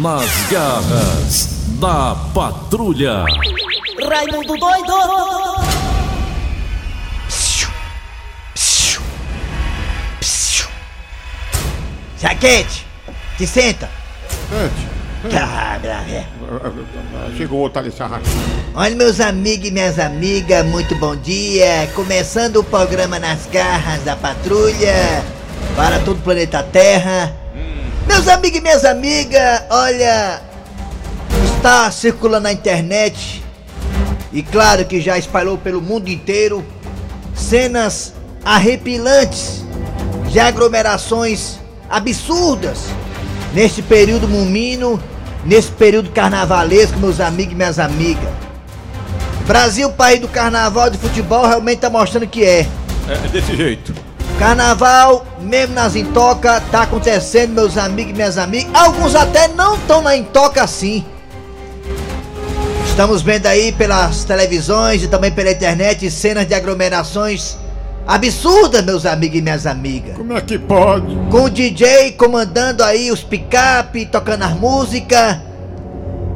Nas 0.00 0.30
garras 0.50 1.48
da 1.78 2.16
patrulha. 2.32 3.22
Raimundo 4.08 4.56
doido! 4.56 4.94
Jaquete, 12.18 12.86
te 13.36 13.46
senta. 13.46 13.90
Cabra, 15.30 16.00
velho. 16.06 17.36
chegou 17.36 17.66
o 17.66 17.90
Sarraque. 17.90 18.24
Olha, 18.74 18.96
meus 18.96 19.20
amigos 19.20 19.68
e 19.68 19.70
minhas 19.70 19.98
amigas, 19.98 20.64
muito 20.64 20.94
bom 20.94 21.14
dia. 21.14 21.90
Começando 21.94 22.56
o 22.56 22.64
programa 22.64 23.18
Nas 23.18 23.44
Garras 23.52 24.02
da 24.02 24.16
Patrulha 24.16 25.22
para 25.76 25.98
todo 25.98 26.16
o 26.16 26.22
planeta 26.22 26.62
Terra. 26.62 27.39
Meus 28.06 28.28
amigos 28.28 28.58
e 28.58 28.60
minhas 28.60 28.84
amigas, 28.84 29.62
olha, 29.70 30.40
está 31.56 31.90
circulando 31.90 32.44
na 32.44 32.52
internet 32.52 33.42
e 34.32 34.42
claro 34.42 34.84
que 34.84 35.00
já 35.00 35.18
espalhou 35.18 35.58
pelo 35.58 35.80
mundo 35.80 36.08
inteiro 36.08 36.64
cenas 37.34 38.14
arrepilantes 38.44 39.64
de 40.30 40.38
aglomerações 40.38 41.58
absurdas 41.88 42.86
neste 43.52 43.82
período 43.82 44.28
mumino, 44.28 45.02
nesse 45.44 45.70
período 45.72 46.10
carnavalesco, 46.10 46.98
meus 46.98 47.20
amigos 47.20 47.52
e 47.52 47.56
minhas 47.56 47.78
amigas. 47.78 48.30
Brasil, 49.46 49.90
país 49.90 50.20
do 50.20 50.28
carnaval 50.28 50.88
de 50.90 50.98
futebol, 50.98 51.46
realmente 51.46 51.80
tá 51.80 51.90
mostrando 51.90 52.26
que 52.26 52.44
é. 52.44 52.68
É 53.08 53.28
desse 53.28 53.56
jeito. 53.56 53.92
Carnaval, 54.40 55.26
mesmo 55.38 55.74
nas 55.74 55.94
intocas, 55.94 56.62
tá 56.70 56.84
acontecendo, 56.84 57.52
meus 57.52 57.76
amigos 57.76 58.12
e 58.12 58.14
minhas 58.14 58.38
amigas. 58.38 58.72
Alguns 58.74 59.14
até 59.14 59.48
não 59.48 59.74
estão 59.74 60.00
na 60.00 60.16
intoca 60.16 60.64
assim. 60.64 61.04
Estamos 62.86 63.20
vendo 63.20 63.44
aí 63.44 63.70
pelas 63.70 64.24
televisões 64.24 65.02
e 65.02 65.08
também 65.08 65.30
pela 65.30 65.50
internet 65.50 66.10
cenas 66.10 66.48
de 66.48 66.54
aglomerações 66.54 67.58
absurdas, 68.06 68.82
meus 68.82 69.04
amigos 69.04 69.36
e 69.36 69.42
minhas 69.42 69.66
amigas. 69.66 70.16
Como 70.16 70.32
é 70.32 70.40
que 70.40 70.58
pode? 70.58 71.14
Com 71.30 71.44
o 71.44 71.50
DJ 71.50 72.12
comandando 72.12 72.82
aí 72.82 73.10
os 73.10 73.22
picape, 73.22 74.06
tocando 74.06 74.44
as 74.44 74.54
músicas, 74.54 75.36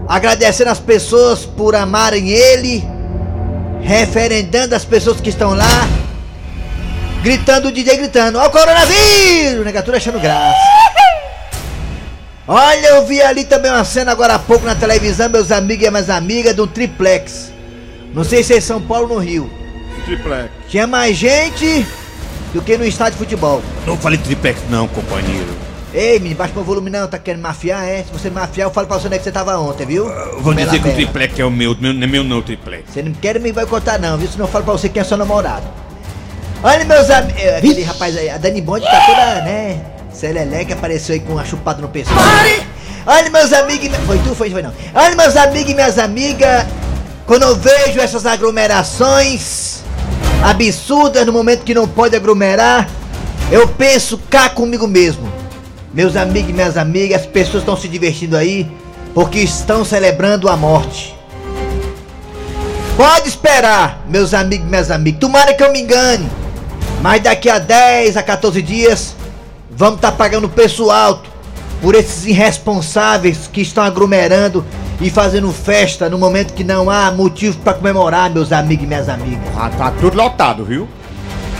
agradecendo 0.06 0.68
as 0.68 0.78
pessoas 0.78 1.46
por 1.46 1.74
amarem 1.74 2.28
ele, 2.28 2.86
referendando 3.80 4.74
as 4.74 4.84
pessoas 4.84 5.22
que 5.22 5.30
estão 5.30 5.54
lá, 5.54 5.88
gritando 7.24 7.68
o 7.68 7.72
DJ 7.72 7.96
gritando, 7.96 8.38
ó 8.38 8.46
o 8.46 8.50
coronavírus, 8.50 9.64
negatura 9.64 9.96
achando 9.96 10.20
graça. 10.20 10.54
Olha, 12.46 12.86
eu 12.88 13.06
vi 13.06 13.22
ali 13.22 13.44
também 13.46 13.70
uma 13.70 13.82
cena 13.84 14.12
agora 14.12 14.34
há 14.34 14.38
pouco 14.38 14.66
na 14.66 14.74
televisão, 14.74 15.30
meus 15.30 15.50
amigos 15.50 15.86
e 15.86 15.90
minhas 15.90 16.10
amigas, 16.10 16.54
de 16.54 16.60
um 16.60 16.66
triplex. 16.66 17.50
Não 18.12 18.22
sei 18.22 18.44
se 18.44 18.52
é 18.52 18.58
em 18.58 18.60
São 18.60 18.80
Paulo 18.80 19.08
ou 19.08 19.14
no 19.14 19.20
Rio. 19.20 19.50
Triplex. 20.04 20.50
Tinha 20.68 20.86
mais 20.86 21.16
gente 21.16 21.86
do 22.52 22.60
que 22.60 22.76
no 22.76 22.84
estádio 22.84 23.14
de 23.14 23.18
futebol. 23.20 23.62
Não 23.86 23.96
falei 23.96 24.18
triplex 24.18 24.60
não, 24.68 24.86
companheiro. 24.86 25.48
Ei, 25.94 26.18
menino, 26.18 26.36
baixa 26.36 26.52
meu 26.54 26.64
volume 26.64 26.90
não, 26.90 27.08
tá 27.08 27.18
querendo 27.18 27.40
mafiar, 27.40 27.88
é? 27.88 28.02
Se 28.02 28.12
você 28.12 28.28
mafiar, 28.28 28.66
eu 28.66 28.70
falo 28.72 28.86
pra 28.86 28.98
você 28.98 29.06
onde 29.06 29.14
é 29.14 29.18
que 29.18 29.24
você 29.24 29.32
tava 29.32 29.56
ontem, 29.58 29.86
viu? 29.86 30.06
Eu 30.06 30.42
Vou 30.42 30.52
dizer 30.52 30.82
que 30.82 30.88
o 30.88 30.92
triplex 30.92 31.38
é 31.38 31.44
o 31.44 31.50
meu, 31.50 31.74
meu- 31.80 31.94
não 31.94 32.02
é 32.02 32.06
meu 32.06 32.22
não, 32.24 32.42
triplex. 32.42 32.92
Você 32.92 33.00
não 33.02 33.12
quer 33.12 33.40
me 33.40 33.52
vai 33.52 33.64
contar 33.64 33.98
não, 33.98 34.18
viu? 34.18 34.28
Senão 34.28 34.44
eu 34.44 34.50
falo 34.52 34.64
pra 34.64 34.72
você 34.74 34.88
quem 34.90 35.00
é 35.00 35.04
seu 35.04 35.16
namorado. 35.16 35.64
Olha, 36.64 36.84
meus 36.84 37.10
amigos. 37.10 37.42
Aquele 37.58 37.82
rapaz 37.82 38.16
aí, 38.16 38.30
a 38.30 38.38
Dani 38.38 38.60
Bond 38.62 38.84
tá 38.84 39.00
toda, 39.06 39.42
né? 39.42 39.80
Celelé 40.12 40.64
que 40.64 40.72
apareceu 40.72 41.12
aí 41.14 41.20
com 41.20 41.34
uma 41.34 41.44
chupada 41.44 41.82
no 41.82 41.88
pescoço. 41.88 42.18
Olha, 43.06 43.28
meus 43.30 43.52
amigos. 43.52 43.88
mi- 43.90 44.06
Foi 44.06 44.18
tu? 44.18 44.34
Foi, 44.34 44.50
foi 44.50 44.62
não. 44.62 44.72
Olha, 44.94 45.14
meus 45.14 45.36
amigos 45.36 45.70
e 45.70 45.74
minhas 45.74 45.98
amigas. 45.98 46.64
Quando 47.26 47.42
eu 47.42 47.54
vejo 47.56 48.00
essas 48.00 48.24
aglomerações 48.26 49.82
absurdas 50.42 51.24
no 51.26 51.32
momento 51.32 51.64
que 51.64 51.74
não 51.74 51.86
pode 51.88 52.14
aglomerar, 52.16 52.88
eu 53.50 53.68
penso 53.68 54.18
cá 54.30 54.48
comigo 54.48 54.86
mesmo. 54.88 55.30
Meus 55.92 56.16
amigos 56.16 56.50
e 56.50 56.52
minhas 56.52 56.76
amigas, 56.78 57.20
as 57.20 57.26
pessoas 57.26 57.62
estão 57.62 57.76
se 57.76 57.88
divertindo 57.88 58.36
aí 58.36 58.70
porque 59.14 59.38
estão 59.40 59.84
celebrando 59.84 60.48
a 60.48 60.56
morte. 60.56 61.14
Pode 62.96 63.28
esperar, 63.28 64.02
meus 64.08 64.32
amigos 64.34 64.66
e 64.66 64.70
minhas 64.70 64.90
amigas. 64.90 65.20
Tomara 65.20 65.52
que 65.54 65.62
eu 65.62 65.70
me 65.72 65.80
engane. 65.82 66.28
Mas 67.04 67.22
daqui 67.22 67.50
a 67.50 67.58
10 67.58 68.16
a 68.16 68.22
14 68.22 68.62
dias, 68.62 69.14
vamos 69.70 69.96
estar 69.96 70.12
pagando 70.12 70.48
preço 70.48 70.90
alto 70.90 71.28
por 71.82 71.94
esses 71.94 72.24
irresponsáveis 72.24 73.46
que 73.46 73.60
estão 73.60 73.84
aglomerando 73.84 74.64
e 75.02 75.10
fazendo 75.10 75.52
festa 75.52 76.08
no 76.08 76.16
momento 76.16 76.54
que 76.54 76.64
não 76.64 76.88
há 76.88 77.10
motivo 77.10 77.58
para 77.58 77.74
comemorar, 77.74 78.30
meus 78.30 78.52
amigos 78.52 78.84
e 78.84 78.86
minhas 78.86 79.10
amigas. 79.10 79.46
Ah, 79.54 79.68
tá 79.68 79.90
tudo 80.00 80.16
lotado, 80.16 80.64
viu? 80.64 80.88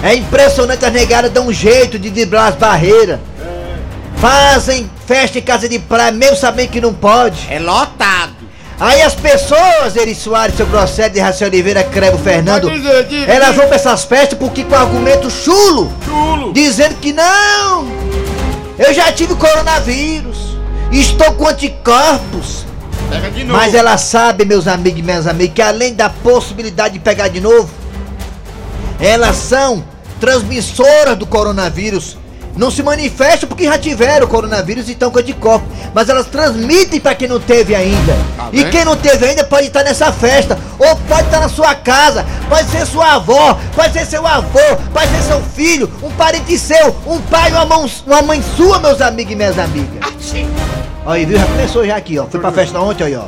É 0.03 0.15
impressionante 0.15 0.82
as 0.82 0.93
negadas 0.94 1.31
dão 1.31 1.49
um 1.49 1.53
jeito 1.53 1.99
de 1.99 2.09
driblar 2.09 2.49
as 2.49 2.55
barreiras. 2.55 3.21
Fazem 4.16 4.91
festa 5.05 5.41
em 5.41 5.43
casa 5.43 5.69
de 5.69 5.78
praia, 5.78 6.11
mesmo 6.11 6.37
sabendo 6.37 6.71
que 6.71 6.81
não 6.81 6.94
pode. 6.94 7.47
É 7.50 7.59
lotado. 7.59 8.33
Aí 8.78 9.02
as 9.02 9.14
pessoas, 9.14 9.94
Eri 9.96 10.14
Soares, 10.14 10.56
seu 10.56 10.66
Grosselio 10.66 11.12
de 11.12 11.20
Raci 11.20 11.44
Oliveira, 11.44 11.84
Crebo 11.84 12.18
Fernando, 12.18 12.68
dizer, 12.70 13.28
elas 13.28 13.54
vão 13.54 13.66
pra 13.66 13.76
essas 13.76 14.04
festas 14.04 14.36
porque 14.38 14.64
com 14.64 14.74
argumento 14.74 15.30
chulo, 15.30 15.92
Chulo. 16.04 16.52
dizendo 16.52 16.96
que 16.96 17.12
não, 17.12 17.86
eu 18.76 18.92
já 18.92 19.12
tive 19.12 19.34
coronavírus, 19.36 20.56
estou 20.90 21.32
com 21.34 21.46
anticorpos. 21.46 22.64
Pega 23.08 23.30
de 23.30 23.44
novo. 23.44 23.56
Mas 23.58 23.74
ela 23.74 23.96
sabe, 23.96 24.44
meus 24.44 24.66
amigos 24.66 24.98
e 24.98 25.02
minhas 25.02 25.26
amigas, 25.26 25.54
que 25.54 25.62
além 25.62 25.94
da 25.94 26.10
possibilidade 26.10 26.94
de 26.94 27.00
pegar 27.00 27.28
de 27.28 27.40
novo, 27.40 27.70
elas 28.98 29.36
são 29.36 29.84
transmissoras 30.18 31.16
do 31.16 31.26
coronavírus. 31.26 32.16
Não 32.56 32.70
se 32.70 32.82
manifestam 32.82 33.48
porque 33.48 33.65
já 33.65 33.76
tiveram 33.78 34.26
o 34.26 34.28
coronavírus 34.28 34.88
e 34.88 34.92
estão 34.92 35.10
com 35.10 35.19
anticorpos. 35.19 35.69
Mas 35.92 36.09
elas 36.09 36.26
transmitem 36.26 37.00
para 37.00 37.15
quem 37.15 37.28
não 37.28 37.41
teve 37.41 37.75
ainda. 37.75 38.16
Tá 38.37 38.48
e 38.53 38.65
quem 38.65 38.84
não 38.84 38.97
teve 38.97 39.26
ainda 39.26 39.44
pode 39.44 39.66
estar 39.66 39.82
nessa 39.82 40.12
festa. 40.12 40.59
Ou 40.78 40.97
pode 41.09 41.22
estar 41.22 41.41
na 41.41 41.48
sua 41.48 41.75
casa. 41.75 42.25
Pode 42.48 42.70
ser 42.70 42.87
sua 42.87 43.14
avó. 43.14 43.59
Pode 43.75 43.93
ser 43.93 44.06
seu 44.06 44.26
avô. 44.26 44.76
Pode 44.93 45.09
ser 45.09 45.22
seu 45.22 45.43
filho. 45.43 45.91
Um 46.03 46.10
parente 46.12 46.56
seu. 46.59 46.97
Um 47.06 47.20
pai 47.22 47.50
uma, 47.50 47.64
mão, 47.64 47.91
uma 48.06 48.22
mãe 48.22 48.43
sua, 48.56 48.78
meus 48.78 49.00
amigos 49.00 49.32
e 49.32 49.37
minhas 49.37 49.59
amigas. 49.59 49.98
Olha 51.06 51.16
aí, 51.16 51.26
viu? 51.26 51.38
Já 51.38 51.47
começou 51.47 51.87
já 51.87 51.97
aqui, 51.97 52.19
ó. 52.19 52.26
Fui 52.26 52.41
pra 52.41 52.50
festa 52.50 52.81
ontem, 52.81 53.04
olha, 53.04 53.20
ó. 53.20 53.25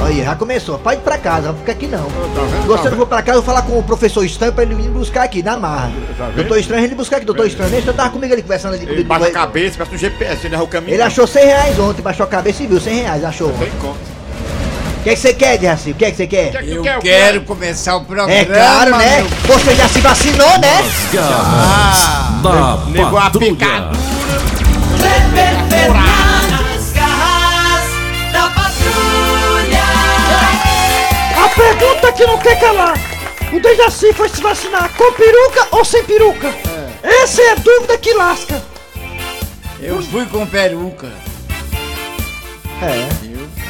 Olha 0.00 0.12
aí, 0.12 0.24
já 0.24 0.34
começou. 0.34 0.78
Pode 0.78 0.96
ir 1.00 1.02
pra 1.02 1.16
casa, 1.16 1.48
não 1.48 1.54
fica 1.58 1.72
aqui 1.72 1.86
não. 1.86 2.04
Tá 2.04 2.40
você 2.66 2.82
Tá 2.84 2.90
não 2.90 2.96
for 2.98 3.06
pra 3.06 3.22
casa, 3.22 3.38
eu 3.38 3.42
vou 3.42 3.54
falar 3.54 3.62
com 3.66 3.78
o 3.78 3.82
professor 3.82 4.24
Estranho 4.24 4.52
pra 4.52 4.62
ele 4.64 4.74
vir 4.74 4.90
buscar 4.90 5.22
aqui, 5.22 5.42
na 5.42 5.56
marra. 5.56 5.90
Tá? 6.18 6.28
Doutor 6.36 6.58
Estranho, 6.58 6.84
ele 6.84 6.94
buscar 6.94 7.16
aqui, 7.18 7.26
doutor 7.26 7.46
Estranho. 7.46 7.72
Eu 7.86 7.94
tava 7.94 8.10
comigo 8.10 8.32
ali 8.32 8.42
conversando 8.42 8.74
ali 8.74 8.82
Ele 8.82 8.90
comigo. 8.92 9.08
baixa 9.08 9.24
a 9.24 9.28
Ele, 9.28 9.34
cabeça, 9.34 9.76
parece 9.78 9.94
um 9.94 9.98
GPS, 9.98 10.46
ele 10.46 10.54
erra 10.54 10.64
o 10.64 10.68
caminho. 10.68 10.94
ele 10.94 11.02
achou 11.02 11.26
100 11.26 11.44
reais 11.46 11.78
ontem, 11.78 12.02
baixou 12.02 12.24
a 12.24 12.28
cabeça 12.28 12.62
e 12.62 12.66
viu, 12.66 12.80
100 12.80 12.94
reais, 13.02 13.24
achou. 13.24 13.50
Tem 13.52 13.70
conta. 13.80 14.14
O 15.00 15.02
que 15.04 15.10
é 15.10 15.14
que 15.14 15.20
você 15.20 15.34
quer, 15.34 15.60
Jaci? 15.60 15.90
O 15.90 15.94
que 15.94 16.04
é 16.06 16.10
que 16.10 16.16
você 16.16 16.26
que 16.26 16.36
é 16.36 16.46
quer? 16.50 16.62
que 16.62 16.70
Eu 16.70 16.80
o 16.80 17.00
quero 17.00 17.40
quê? 17.40 17.46
começar 17.46 17.96
o 17.96 18.04
programa. 18.04 18.32
É 18.32 18.44
claro, 18.46 18.96
né? 18.96 19.16
meu- 19.22 19.58
Você 19.58 19.74
já 19.74 19.86
se 19.88 20.00
vacinou, 20.00 20.48
né? 20.58 20.82
Nas 20.82 21.12
garras 21.12 22.42
da 22.42 22.78
Levou 22.90 23.18
a 23.18 23.22
patrulha. 23.22 23.90
Que 32.14 32.26
não 32.26 32.38
quer 32.38 32.58
calar. 32.58 32.94
O 33.52 33.60
Dejaci 33.60 34.12
foi 34.12 34.28
se 34.28 34.40
vacinar 34.40 34.90
com 34.96 35.12
peruca 35.12 35.68
ou 35.72 35.84
sem 35.84 36.02
peruca? 36.04 36.52
Essa 37.02 37.42
é 37.42 37.50
a 37.52 37.54
dúvida 37.56 37.98
que 37.98 38.12
lasca. 38.14 38.62
Eu 39.80 40.02
fui 40.02 40.24
com 40.26 40.46
peruca. 40.46 41.12
É. 42.82 43.08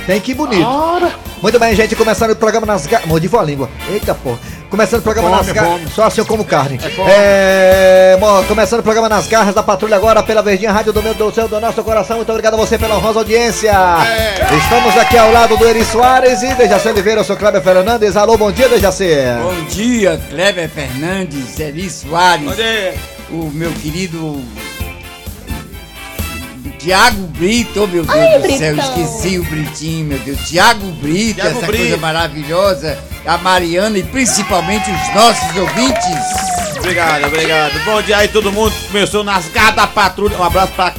Tem 0.07 0.21
que 0.21 0.33
ir 0.33 0.35
bonito. 0.35 0.67
Ora, 0.67 1.13
Muito 1.43 1.59
bem, 1.59 1.75
gente, 1.75 1.97
começando 1.97 2.31
o 2.31 2.37
programa 2.37 2.67
nas 2.67 2.87
garras. 2.87 3.09
Mordivou 3.09 3.41
a 3.41 3.45
língua. 3.45 3.69
Eita 3.89 4.15
porra. 4.15 4.39
Começando 4.75 4.99
o 4.99 5.03
programa 5.05 5.29
Fome, 5.31 5.43
nas 5.45 5.53
garras. 5.53 5.73
fome. 5.73 5.89
Só 5.95 6.03
assim 6.03 6.21
eu 6.21 6.27
como 6.27 6.45
carne. 6.45 6.81
É, 7.07 8.17
mo- 8.19 8.43
Começando 8.49 8.81
o 8.81 8.83
programa 8.83 9.09
nas 9.09 9.29
garras 9.29 9.55
da 9.55 9.63
patrulha 9.63 9.95
agora 9.95 10.21
pela 10.21 10.43
Verdinha 10.43 10.73
Rádio 10.73 10.93
do 10.93 11.01
meu, 11.01 11.15
do 11.15 11.33
seu, 11.33 11.47
do 11.47 11.61
nosso 11.61 11.81
coração. 11.85 12.17
Muito 12.17 12.29
obrigado 12.31 12.55
a 12.55 12.57
você 12.57 12.77
pela 12.77 12.97
honrosa 12.97 13.21
audiência. 13.21 13.71
É. 13.71 14.57
Estamos 14.57 14.97
aqui 14.99 15.17
ao 15.17 15.31
lado 15.31 15.57
do 15.57 15.65
Eri 15.65 15.85
Soares 15.85 16.43
e 16.43 16.53
Dejaci 16.55 16.89
Oliveira, 16.89 17.21
eu 17.21 17.25
sou 17.25 17.37
Kleber 17.37 17.63
Fernandes. 17.63 18.17
Alô, 18.17 18.37
bom 18.37 18.51
dia, 18.51 18.69
Dejaci. 18.69 19.07
Bom 19.41 19.65
dia, 19.69 20.21
Kleber 20.29 20.69
Fernandes, 20.69 21.61
Eri 21.61 21.89
Soares, 21.89 22.49
Onde? 22.49 22.99
o 23.31 23.51
meu 23.55 23.71
querido 23.75 24.43
Tiago 26.85 27.27
Brito, 27.29 27.83
oh 27.83 27.87
meu 27.87 28.05
Deus 28.05 28.15
Ai, 28.15 28.39
do 28.41 28.59
céu, 28.59 28.75
Britão. 28.77 29.07
esqueci 29.07 29.39
o 29.39 29.45
Britinho, 29.45 30.05
meu 30.05 30.19
Deus. 30.19 30.39
Tiago 30.47 30.87
Brito, 31.01 31.37
Thiago 31.41 31.57
essa 31.57 31.67
Brito. 31.67 31.83
coisa 31.83 31.97
maravilhosa, 31.97 32.99
a 33.25 33.39
Mariana 33.39 33.97
e 33.97 34.03
principalmente 34.03 34.91
os 34.91 35.15
nossos 35.15 35.57
ouvintes. 35.57 36.77
Obrigado, 36.77 37.25
obrigado. 37.25 37.83
Bom 37.87 38.03
dia 38.03 38.19
aí 38.19 38.29
todo 38.29 38.53
mundo. 38.53 38.75
Começou 38.89 39.25
nas 39.25 39.49
garras 39.49 39.77
da 39.77 39.87
patrulha. 39.87 40.37
Um 40.37 40.45
abraço 40.45 40.73
pra 40.75 40.93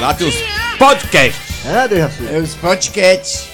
Lá 0.00 0.12
tem 0.12 0.26
os 0.26 0.34
podcasts. 0.76 1.40
É, 1.64 1.86
Dejaci. 1.86 2.28
É 2.32 2.38
os 2.38 2.56
podcasts. 2.56 3.53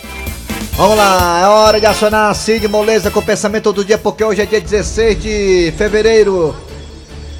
Vamos 0.80 0.96
lá, 0.96 1.40
é 1.42 1.46
hora 1.46 1.78
de 1.78 1.84
acionar 1.84 2.30
a 2.30 2.34
Cid 2.34 2.66
Moleza 2.66 3.10
com 3.10 3.20
o 3.20 3.22
pensamento 3.22 3.70
do 3.70 3.84
dia, 3.84 3.98
porque 3.98 4.24
hoje 4.24 4.40
é 4.40 4.46
dia 4.46 4.58
16 4.62 5.22
de 5.22 5.74
fevereiro 5.76 6.56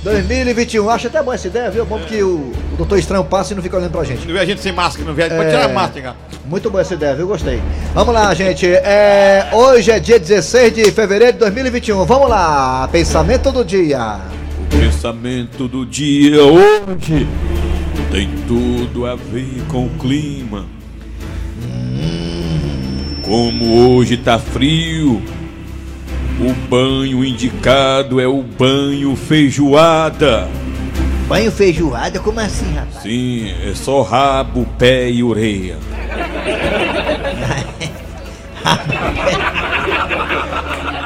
2021. 0.05 0.91
Acho 0.91 1.07
até 1.07 1.23
boa 1.23 1.35
essa 1.37 1.47
ideia, 1.47 1.71
viu? 1.71 1.87
Bom 1.87 2.01
que 2.01 2.23
o, 2.23 2.53
o 2.73 2.77
Doutor 2.77 2.99
Estranho 2.99 3.25
passa 3.25 3.55
e 3.55 3.57
não 3.57 3.63
fica 3.63 3.79
olhando 3.79 3.93
pra 3.93 4.05
gente. 4.05 4.27
Não 4.27 4.35
vê 4.35 4.41
a 4.41 4.45
gente 4.45 4.61
sem 4.61 4.73
máscara, 4.73 5.07
não 5.09 5.15
vê? 5.15 5.23
Pode 5.31 5.41
É. 5.47 5.51
tirar 5.53 5.65
a 5.65 5.69
máscara. 5.69 6.17
Muito 6.45 6.71
boa 6.71 6.83
essa 6.83 6.93
ideia, 6.93 7.15
viu? 7.17 7.29
Gostei. 7.29 7.63
Vamos 7.95 8.13
lá, 8.13 8.35
gente. 8.35 8.67
É, 8.67 9.49
hoje 9.55 9.91
é 9.91 9.99
dia 9.99 10.19
16 10.21 10.75
de 10.75 10.91
fevereiro 10.93 11.33
de 11.33 11.39
2021. 11.39 12.05
Vamos 12.05 12.29
lá, 12.29 12.87
pensamento 12.93 13.51
do 13.51 13.65
dia. 13.65 14.19
O 14.59 14.77
pensamento 14.77 15.67
do 15.67 15.87
dia 15.87 16.45
hoje 16.45 17.27
tem 18.13 18.29
tudo 18.47 19.07
a 19.07 19.15
ver 19.15 19.63
com 19.67 19.87
o 19.87 19.89
clima. 19.99 20.67
Como 23.31 23.95
hoje 23.95 24.17
tá 24.17 24.41
frio, 24.41 25.23
o 26.41 26.53
banho 26.69 27.25
indicado 27.25 28.21
é 28.21 28.27
o 28.27 28.43
banho 28.43 29.15
feijoada. 29.15 30.49
Banho 31.29 31.53
feijoada? 31.53 32.19
Como 32.19 32.41
assim, 32.41 32.75
rapaz? 32.75 33.05
Sim, 33.05 33.55
é 33.65 33.73
só 33.73 34.03
rabo, 34.03 34.67
pé 34.77 35.09
e 35.09 35.23
orelha. 35.23 35.79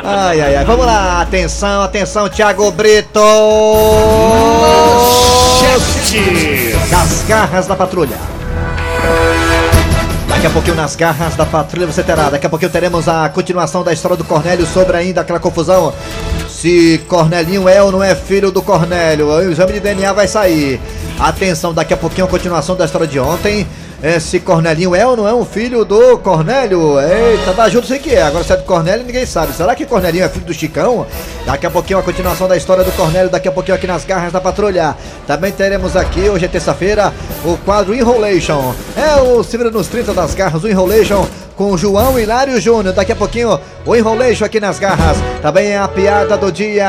Ai, 0.07 0.41
ai, 0.41 0.57
ai. 0.57 0.65
Vamos 0.67 0.85
lá, 0.85 1.23
atenção, 1.23 1.83
atenção, 1.83 2.29
Thiago 2.29 2.71
Brito. 2.71 3.21
Das 6.91 7.25
garras 7.27 7.67
da 7.67 7.75
patrulha. 7.75 8.34
Daqui 10.45 10.53
a 10.53 10.61
pouquinho 10.61 10.77
nas 10.77 10.95
garras 10.95 11.37
da 11.37 11.47
patrulha 11.47 11.87
você 11.87 12.03
terá. 12.03 12.29
Daqui 12.29 12.47
a 12.47 12.51
pouquinho 12.51 12.71
teremos 12.71 13.09
a 13.09 13.31
continuação 13.31 13.83
da 13.83 13.95
história 13.95 14.15
do 14.15 14.25
Cornélio 14.25 14.67
sobre 14.67 14.95
ainda 14.95 15.23
aquela 15.23 15.41
confusão. 15.41 15.95
Se 16.51 17.01
Cornelinho 17.09 17.67
é 17.67 17.83
ou 17.83 17.91
não 17.91 18.03
é 18.03 18.15
filho 18.15 18.51
do 18.51 18.61
Cornélio. 18.61 19.29
O 19.29 19.51
exame 19.51 19.73
de 19.73 19.81
DNA 19.81 20.13
vai 20.13 20.29
sair. 20.29 20.79
Atenção, 21.19 21.73
daqui 21.73 21.95
a 21.95 21.97
pouquinho 21.97 22.27
a 22.27 22.29
continuação 22.29 22.77
da 22.77 22.85
história 22.85 23.07
de 23.07 23.19
ontem. 23.19 23.67
É, 24.05 24.21
se 24.21 24.39
Cornelinho 24.39 24.95
é 24.95 25.07
ou 25.07 25.17
não 25.17 25.27
é 25.27 25.33
um 25.33 25.47
filho 25.47 25.83
do 25.83 26.19
Cornélio. 26.19 27.01
Eita, 27.01 27.55
da 27.55 27.63
ajuda 27.63 27.87
sei 27.87 27.99
que 27.99 28.11
é. 28.11 28.23
Agora 28.23 28.45
se 28.45 28.53
é 28.53 28.57
do 28.59 28.65
Cornélio 28.65 29.07
ninguém 29.07 29.25
sabe. 29.25 29.55
Será 29.55 29.75
que 29.75 29.87
Cornelinho 29.87 30.27
é 30.27 30.29
filho 30.29 30.45
do 30.45 30.53
Chicão? 30.53 31.07
Daqui 31.47 31.65
a 31.65 31.71
pouquinho 31.71 31.99
a 31.99 32.03
continuação 32.03 32.47
da 32.47 32.55
história 32.55 32.85
do 32.85 32.93
Cornélio. 32.93 33.31
Daqui 33.31 33.49
a 33.49 33.53
pouquinho 33.53 33.75
aqui 33.75 33.87
nas 33.87 34.05
garras 34.05 34.31
da 34.31 34.43
patrulha. 34.43 34.95
Também 35.27 35.51
teremos 35.53 35.97
aqui, 35.97 36.29
hoje 36.29 36.45
é 36.45 36.49
terça-feira, 36.49 37.15
o 37.47 37.57
quadro 37.65 37.95
Enrolation. 37.95 38.75
É 38.95 39.23
o 39.23 39.43
Civil 39.43 39.71
nos 39.71 39.89
30 39.89 40.13
das 40.13 40.35
garras, 40.35 40.63
o 40.63 40.69
Enrolation 40.69 41.27
com 41.57 41.77
João 41.77 42.19
Hilário 42.19 42.61
Júnior. 42.61 42.95
Daqui 42.95 43.13
a 43.13 43.17
pouquinho 43.17 43.59
o 43.85 43.97
Enrolation 43.97 44.45
aqui 44.45 44.61
nas 44.61 44.79
garras. 44.79 45.17
Também 45.43 45.69
é 45.69 45.79
a 45.79 45.89
piada 45.89 46.37
do 46.37 46.51
dia. 46.51 46.89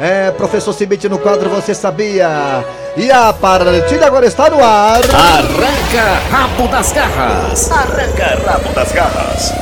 É, 0.00 0.30
professor 0.30 0.72
Cibite 0.72 1.08
no 1.08 1.18
quadro 1.18 1.50
Você 1.50 1.74
Sabia? 1.74 2.64
E 2.96 3.10
a 3.10 3.32
partida 3.32 4.06
agora 4.06 4.26
está 4.26 4.50
no 4.50 4.62
ar. 4.62 5.00
Arranca 5.14 6.20
rabo 6.30 6.68
das 6.68 6.92
garras. 6.92 7.70
Arranca 7.70 8.50
rabo 8.50 8.72
das 8.74 8.92
garras. 8.92 9.52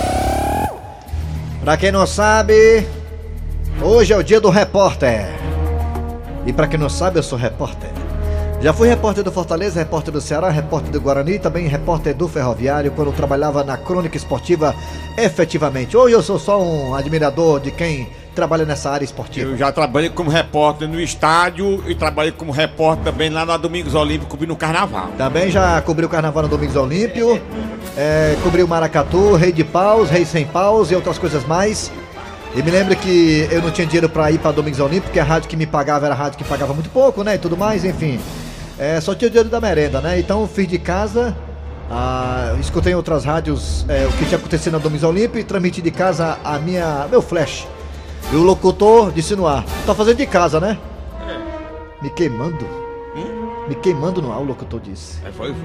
Pra 1.62 1.77
quem 1.77 1.91
não 1.91 2.07
sabe, 2.07 2.87
hoje 3.83 4.12
é 4.12 4.17
o 4.17 4.23
dia 4.23 4.41
do 4.41 4.51
repórter. 4.51 5.27
E 6.47 6.53
pra 6.53 6.69
quem 6.69 6.79
não 6.79 6.89
sabe, 6.89 7.19
eu 7.19 7.23
sou 7.25 7.37
repórter. 7.37 7.96
Já 8.61 8.73
fui 8.73 8.88
repórter 8.88 9.23
do 9.23 9.31
Fortaleza, 9.31 9.79
repórter 9.79 10.12
do 10.12 10.20
Ceará, 10.20 10.49
repórter 10.49 10.91
do 10.91 11.00
Guarani, 11.00 11.38
também 11.38 11.69
repórter 11.69 12.14
do 12.14 12.26
Ferroviário, 12.26 12.91
quando 12.91 13.12
trabalhava 13.12 13.62
na 13.62 13.76
crônica 13.76 14.17
esportiva 14.17 14.75
efetivamente. 15.17 15.97
Hoje 15.97 16.14
eu 16.14 16.23
sou 16.23 16.38
só 16.38 16.61
um 16.61 16.94
admirador 16.94 17.61
de 17.61 17.70
quem 17.70 18.08
trabalha 18.35 18.64
nessa 18.64 18.91
área 18.91 19.05
esportiva. 19.05 19.50
Eu 19.50 19.56
já 19.56 19.70
trabalhei 19.70 20.11
como 20.11 20.31
repórter 20.31 20.88
no 20.88 21.00
estádio 21.00 21.85
e 21.87 21.94
trabalhei 21.94 22.32
como 22.32 22.50
repórter 22.50 23.05
também 23.05 23.31
lá 23.31 23.47
na 23.47 23.56
Domingos 23.56 23.94
Olímpicos, 23.94 24.31
cobrindo 24.31 24.55
o 24.55 24.56
carnaval. 24.56 25.11
Também 25.17 25.50
já 25.50 25.81
cobriu 25.82 26.09
o 26.09 26.11
Carnaval 26.11 26.43
no 26.43 26.49
Domingos 26.49 26.76
Olímpio, 26.76 27.41
é, 27.97 28.37
cobriu 28.43 28.67
Maracatu, 28.67 29.35
Rei 29.37 29.52
de 29.52 29.64
Paus, 29.64 30.11
Rei 30.11 30.25
Sem 30.25 30.44
Paus 30.44 30.91
e 30.91 30.94
outras 30.94 31.19
coisas 31.19 31.44
mais. 31.47 31.93
E 32.55 32.62
me 32.62 32.70
lembro 32.70 32.97
que 32.97 33.47
eu 33.50 33.61
não 33.61 33.70
tinha 33.70 33.87
dinheiro 33.87 34.09
pra 34.09 34.31
ir 34.31 34.38
pra 34.38 34.50
Domingos 34.50 34.81
Olímpio, 34.81 35.02
porque 35.02 35.20
a 35.20 35.25
rádio 35.25 35.49
que 35.49 35.56
me 35.56 35.67
pagava 35.67 36.06
era 36.06 36.14
a 36.14 36.19
rádio 36.19 36.38
que 36.38 36.44
pagava 36.44 36.73
muito 36.73 36.88
pouco, 36.91 37.23
né? 37.23 37.35
E 37.35 37.38
tudo 37.38 37.56
mais, 37.56 37.85
enfim. 37.85 38.19
É, 38.78 39.00
só 39.00 39.14
tinha 39.14 39.28
o 39.28 39.31
dinheiro 39.31 39.49
da 39.49 39.61
merenda, 39.61 40.00
né? 40.00 40.19
Então 40.19 40.43
eu 40.43 40.46
fiz 40.46 40.69
de 40.69 40.78
casa, 40.78 41.34
ah, 41.90 42.55
escutei 42.61 42.93
em 42.93 42.96
outras 42.96 43.25
rádios 43.25 43.87
é, 43.88 44.06
o 44.06 44.12
que 44.12 44.26
tinha 44.26 44.38
acontecido 44.38 44.75
na 44.75 44.78
Domingos 44.78 45.05
Olímpio 45.05 45.40
e 45.40 45.44
transmiti 45.44 45.81
de 45.81 45.90
casa 45.90 46.38
a 46.44 46.58
minha, 46.58 47.06
meu 47.11 47.23
flash. 47.23 47.67
E 48.32 48.37
o 48.37 48.43
locutor 48.43 49.12
disse 49.12 49.34
no 49.37 49.46
ar, 49.46 49.64
tá 49.87 49.94
fazendo 49.94 50.17
de 50.19 50.26
casa, 50.26 50.61
né? 50.61 50.78
Me 52.02 52.11
queimando. 52.11 52.67
Me 53.69 53.75
queimando 53.75 54.23
no 54.23 54.31
ar, 54.32 54.38
o 54.38 54.44
locutor 54.44 54.78
disse. 54.78 55.19
É, 55.26 55.32
foi, 55.32 55.49
foi. 55.49 55.56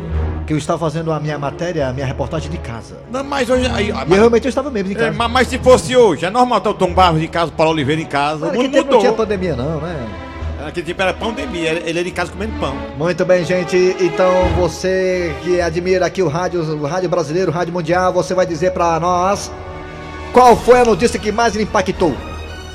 Que 0.47 0.53
eu 0.53 0.57
estava 0.57 0.79
fazendo 0.79 1.11
a 1.11 1.19
minha 1.19 1.37
matéria, 1.37 1.87
a 1.87 1.93
minha 1.93 2.05
reportagem 2.05 2.49
de 2.49 2.57
casa. 2.57 2.97
Não, 3.11 3.23
mas 3.23 3.47
hoje. 3.47 3.67
Aí, 3.67 3.87
E 3.89 3.89
eu 3.89 4.07
realmente 4.07 4.45
eu 4.45 4.49
estava 4.49 4.71
mesmo 4.71 4.89
em 4.91 4.95
é, 4.95 4.97
casa. 4.97 5.11
mas, 5.11 5.31
mas 5.31 5.47
se 5.47 5.59
fosse 5.59 5.95
hoje, 5.95 6.25
é 6.25 6.29
normal 6.31 6.61
ter 6.61 6.69
o 6.69 6.73
Tom 6.73 6.93
Barros 6.93 7.21
em 7.21 7.27
casa, 7.27 7.51
o 7.51 7.53
Paulo 7.53 7.73
Oliveira 7.73 8.01
em 8.01 8.05
casa. 8.05 8.47
Mas 8.47 8.55
o 8.55 8.61
mundo 8.61 8.71
tempo 8.71 8.91
não 8.91 8.99
tinha 8.99 9.11
mudou. 9.11 9.25
pandemia 9.25 9.55
não, 9.55 9.79
né? 9.81 10.07
Naquele 10.71 10.85
tempo 10.85 11.01
era 11.01 11.13
pandemia, 11.13 11.69
ele 11.71 11.89
ele 11.89 11.99
era 11.99 12.07
em 12.07 12.13
casa 12.13 12.31
comendo 12.31 12.57
pão. 12.57 12.73
Muito 12.97 13.25
bem, 13.25 13.43
gente. 13.43 13.75
Então, 13.99 14.31
você 14.57 15.35
que 15.43 15.59
admira 15.59 16.05
aqui 16.05 16.23
o 16.23 16.29
rádio, 16.29 16.61
o 16.61 16.85
rádio 16.87 17.09
brasileiro, 17.09 17.51
o 17.51 17.53
rádio 17.53 17.73
mundial, 17.73 18.13
você 18.13 18.33
vai 18.33 18.45
dizer 18.45 18.71
pra 18.71 18.97
nós 18.97 19.51
qual 20.31 20.55
foi 20.55 20.79
a 20.79 20.85
notícia 20.85 21.19
que 21.19 21.29
mais 21.29 21.55
lhe 21.55 21.63
impactou. 21.63 22.15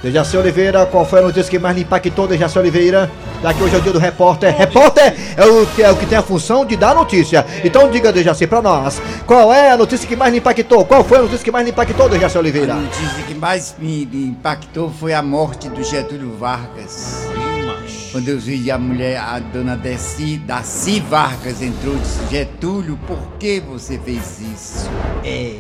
Dejaci 0.03 0.37
Oliveira, 0.37 0.85
qual 0.85 1.07
foi 1.07 1.21
a 1.21 1.23
notícia 1.23 1.51
que 1.51 1.59
mais 1.59 1.75
lhe 1.75 1.85
impactou, 1.85 2.29
Dejaci 2.29 2.59
Oliveira? 2.59 3.11
Já 3.43 3.55
que 3.55 3.63
hoje 3.63 3.75
é 3.75 3.79
o 3.79 3.81
dia 3.81 3.93
do 3.95 3.99
repórter. 3.99 4.55
Repórter 4.55 5.15
é 5.35 5.47
o, 5.47 5.67
que, 5.69 5.83
é 5.83 5.91
o 5.91 5.97
que 5.97 6.05
tem 6.05 6.19
a 6.19 6.23
função 6.23 6.67
de 6.67 6.77
dar 6.77 6.95
notícia. 6.95 7.47
Então 7.65 7.91
diga, 7.91 8.13
Dejaci, 8.13 8.47
pra 8.47 8.61
nós. 8.61 9.01
Qual 9.27 9.51
é 9.51 9.71
a 9.71 9.77
notícia 9.77 10.07
que 10.07 10.15
mais 10.15 10.31
lhe 10.33 10.39
impactou? 10.39 10.85
Qual 10.85 11.03
foi 11.03 11.17
a 11.17 11.23
notícia 11.23 11.43
que 11.43 11.51
mais 11.51 11.65
lhe 11.65 11.71
impactou, 11.71 12.11
Dejaci 12.11 12.37
A 12.37 12.41
Oliveira? 12.41 12.75
notícia 12.75 13.23
que 13.27 13.35
mais 13.35 13.75
me, 13.79 14.05
me 14.05 14.27
impactou 14.27 14.91
foi 14.91 15.15
a 15.15 15.23
morte 15.23 15.71
do 15.71 15.83
Getúlio 15.83 16.37
Vargas. 16.39 17.27
Quando 18.17 18.29
eu 18.29 18.39
vi 18.39 18.71
a 18.71 18.79
mulher, 18.79 19.19
a 19.19 19.39
dona 19.39 19.77
Daci, 19.77 20.39
Daci 20.39 21.01
Vargas 21.01 21.61
entrou 21.61 21.95
e 21.95 21.99
disse, 21.99 22.19
Getúlio, 22.31 22.99
por 23.07 23.19
que 23.39 23.61
você 23.61 23.99
fez 23.99 24.41
isso? 24.41 24.89
É. 25.23 25.57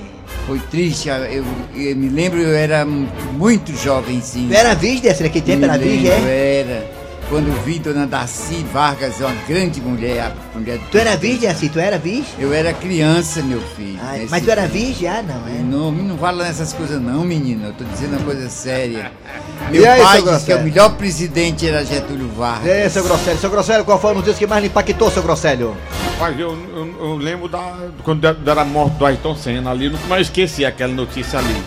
Foi 0.46 0.58
triste, 0.70 1.10
eu, 1.10 1.44
eu 1.74 1.94
me 1.94 2.08
lembro, 2.08 2.40
eu 2.40 2.54
era 2.54 2.86
muito 2.86 3.76
jovenzinho. 3.76 4.48
Tu 4.48 4.54
era 4.54 4.74
virgem, 4.74 5.02
Dejaci, 5.02 5.22
naquele 5.24 5.44
tempo? 5.44 5.64
Era 5.64 5.76
virgem, 5.76 6.10
é? 6.10 6.64
Era. 6.66 6.95
Quando 7.28 7.50
vi 7.64 7.80
Dona 7.80 8.06
Daci 8.06 8.64
Vargas, 8.72 9.18
uma 9.18 9.34
grande 9.48 9.80
mulher, 9.80 10.32
mulher 10.54 10.78
Tu 10.92 10.98
era 10.98 11.16
virgem, 11.16 11.48
assim? 11.48 11.68
Tu 11.68 11.80
era 11.80 11.98
virgem? 11.98 12.24
Eu 12.38 12.52
era 12.52 12.72
criança, 12.72 13.42
meu 13.42 13.60
filho. 13.60 13.98
Ai, 14.00 14.20
nesse 14.20 14.30
mas 14.30 14.44
tu 14.44 14.50
era 14.50 14.68
virgem? 14.68 15.08
Ah, 15.08 15.22
não, 15.22 15.48
é. 15.48 15.58
Não, 15.60 15.90
não 15.90 16.16
fala 16.16 16.44
nessas 16.44 16.72
coisas 16.72 17.02
não, 17.02 17.24
menino. 17.24 17.66
Eu 17.66 17.72
tô 17.72 17.82
dizendo 17.82 18.16
uma 18.16 18.24
coisa 18.24 18.48
séria. 18.48 19.10
E 19.68 19.78
Meu 19.78 19.90
aí, 19.90 20.00
pai 20.00 20.22
disse 20.22 20.44
que 20.44 20.54
o 20.54 20.62
melhor 20.62 20.96
presidente 20.96 21.66
era 21.66 21.84
Getúlio 21.84 22.28
Vargas. 22.28 22.68
É, 22.68 22.88
seu 22.88 23.02
Grosselio. 23.02 23.40
Seu 23.40 23.50
Grosselio, 23.50 23.84
qual 23.84 23.98
foi 23.98 24.10
a 24.12 24.14
notícia 24.14 24.34
que 24.34 24.46
mais 24.46 24.62
lhe 24.62 24.68
impactou, 24.68 25.10
seu 25.10 25.22
Grosselio? 25.22 25.74
Mas 26.20 26.38
eu, 26.38 26.52
eu, 26.52 26.94
eu 27.00 27.16
lembro 27.16 27.48
da, 27.48 27.74
quando 28.04 28.20
da 28.20 28.64
morte 28.64 28.96
do 28.96 29.06
Ayrton 29.06 29.34
Senna 29.34 29.70
ali, 29.70 29.86
eu 29.86 29.92
nunca 29.92 30.06
mais 30.06 30.26
esqueci 30.28 30.64
aquela 30.64 30.92
notícia 30.92 31.38
ali. 31.38 31.62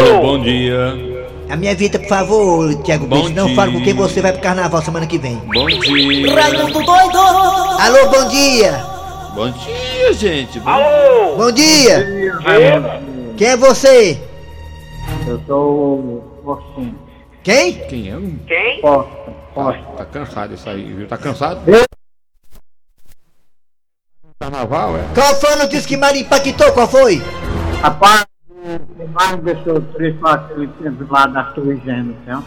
Oi, 0.04 0.14
bom 0.22 0.40
dia. 0.42 1.09
A 1.50 1.56
minha 1.56 1.74
vida, 1.74 1.98
por 1.98 2.08
favor, 2.08 2.76
Tiago 2.84 3.08
Bom 3.08 3.24
Bicho, 3.24 3.34
não 3.34 3.48
dia. 3.48 3.56
fala 3.56 3.72
com 3.72 3.82
quem 3.82 3.94
você 3.94 4.22
vai 4.22 4.32
pro 4.32 4.42
carnaval 4.42 4.82
semana 4.84 5.08
que 5.08 5.18
vem 5.18 5.36
Bom 5.38 5.66
dia. 5.68 6.36
Raimundo 6.36 6.84
doido 6.84 7.18
Alô, 7.18 8.10
bom 8.10 8.28
dia! 8.30 8.86
Bom 9.34 9.50
dia, 9.52 10.14
gente. 10.14 10.60
Bom 10.60 10.72
Bom 11.38 11.52
dia! 11.52 12.32
Quem 13.36 13.48
é 13.48 13.58
você? 13.58 14.22
Eu 15.26 15.42
sou 15.48 16.00
o 16.00 16.42
Faustinho. 16.46 17.00
Quem? 17.44 17.74
Quem 17.88 18.10
é? 18.10 18.16
um? 18.18 18.38
Costa, 18.82 19.34
Costa. 19.56 19.84
Tá 19.98 20.06
cansado 20.06 20.54
isso 20.54 20.70
aí, 20.70 20.94
viu? 20.94 21.08
Tá 21.08 21.18
cansado? 21.18 21.62
Carnaval, 24.40 24.98
é? 24.98 25.02
Qual 25.16 25.36
foi 25.36 25.54
a 25.54 25.56
notícia 25.58 25.88
que 25.88 25.98
mais 25.98 26.16
impactou? 26.18 26.72
Qual 26.74 26.88
foi? 26.88 27.22
Rapaz, 27.82 28.26
mais 29.14 29.32
me 29.38 29.42
deixou 29.54 29.82
triste 29.82 30.20
foi 30.20 30.32
aquele 30.32 30.68
tempo 30.68 31.06
lá 31.10 31.26
das 31.28 31.54
Torres 31.54 31.80
Gêmeas, 31.84 32.16
viu? 32.26 32.44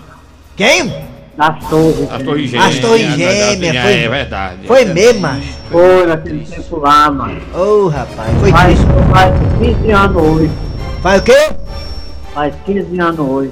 Quem? 0.57 0.93
Das 1.37 1.67
Torres. 1.69 2.11
As 2.13 2.23
torres 2.23 2.51
Gêmeas. 2.51 2.75
As 2.75 2.81
Torres 2.81 3.17
né, 3.17 3.17
Gêmeas, 3.17 3.77
foi- 3.83 3.93
É 3.95 4.09
verdade. 4.09 4.67
Foi 4.67 4.85
mesmo, 4.85 5.21
macho? 5.21 5.49
Foi 5.71 6.07
naquele 6.07 6.45
tempo 6.45 6.77
lá, 6.79 7.11
mano. 7.11 7.41
Ô, 7.55 7.89
rapaz, 7.89 8.39
foi 8.39 8.51
Faz, 8.51 8.79
triste. 8.79 8.93
faz 9.11 9.35
15 9.59 9.91
anos 9.93 10.23
hoje. 10.23 10.51
Faz 11.03 11.21
o 11.21 11.25
quê? 11.25 11.49
Faz 12.35 12.55
15 12.67 13.01
anos 13.01 13.19
hoje. 13.19 13.51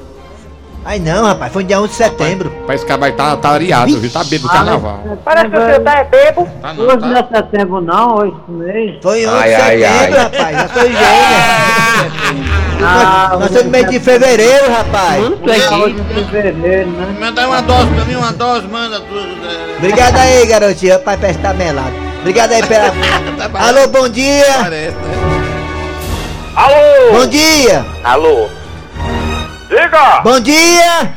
Ai 0.82 0.99
não, 0.99 1.26
rapaz, 1.26 1.52
foi 1.52 1.62
dia 1.62 1.78
11 1.78 1.88
de 1.88 1.94
setembro. 1.94 2.50
Parece 2.66 2.87
que 2.87 2.96
vai 2.96 3.12
tá, 3.12 3.37
tá 3.37 3.50
areado, 3.50 3.99
viu? 3.99 4.10
Tá 4.10 4.25
bêbado 4.25 4.49
do 4.49 4.52
carnaval. 4.52 5.00
Parece 5.25 5.50
que 5.50 5.56
você 5.58 5.80
tá 5.80 5.92
é 5.99 6.04
bebo. 6.04 6.49
Tá 6.62 6.72
não, 6.72 6.84
Hoje 6.87 6.96
não 7.00 7.16
é 7.16 7.22
tá? 7.22 7.37
setembro 7.37 7.80
não, 7.82 8.14
hoje 8.16 8.34
mês. 8.49 8.99
Foi 9.02 9.26
11 9.26 9.37
Ai, 9.37 9.49
de 9.49 9.54
ai, 9.54 9.78
setembro, 9.78 10.18
ai. 10.18 10.22
rapaz. 10.25 10.56
Já 10.56 10.68
tô 10.68 10.80
gêmea. 10.80 11.00
Ah, 12.82 13.28
nós 13.32 13.40
nós 13.40 13.50
estamos 13.50 13.64
no 13.66 13.70
mês 13.70 13.90
de 13.90 14.00
fevereiro, 14.00 14.70
rapaz. 14.72 15.22
Hoje 15.22 15.96
em 16.00 16.14
fevereiro, 16.14 16.90
né? 16.90 17.16
Manda 17.20 17.46
uma 17.46 17.60
dose 17.60 17.87
pra 17.88 18.04
mim, 18.06 18.14
uma 18.14 18.32
dose, 18.32 18.66
manda 18.66 19.00
tudo. 19.00 19.37
né? 19.37 19.75
Obrigado 19.76 20.16
aí, 20.16 20.46
garotinho. 20.46 20.92
Rapaz, 20.94 21.20
parece 21.20 21.38
que 21.38 21.44
tá 21.44 21.52
melado. 21.52 21.92
Obrigado 22.20 22.52
aí 22.52 22.66
pela. 22.66 22.87
Alô, 23.68 23.87
bom 23.88 24.08
dia. 24.08 24.44
Parece, 24.62 24.96
né? 24.96 25.50
Bom 27.12 27.26
dia. 27.26 27.84
Alô? 28.02 28.49
Diga! 29.71 30.21
Bom 30.25 30.41
dia. 30.41 31.12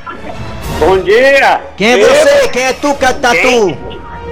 Bom 0.79 0.99
dia! 0.99 1.59
Quem 1.75 1.93
é 1.93 1.97
você? 1.97 2.47
Quem 2.49 2.63
é 2.65 2.73
tu, 2.73 2.93
Catatu? 2.93 3.75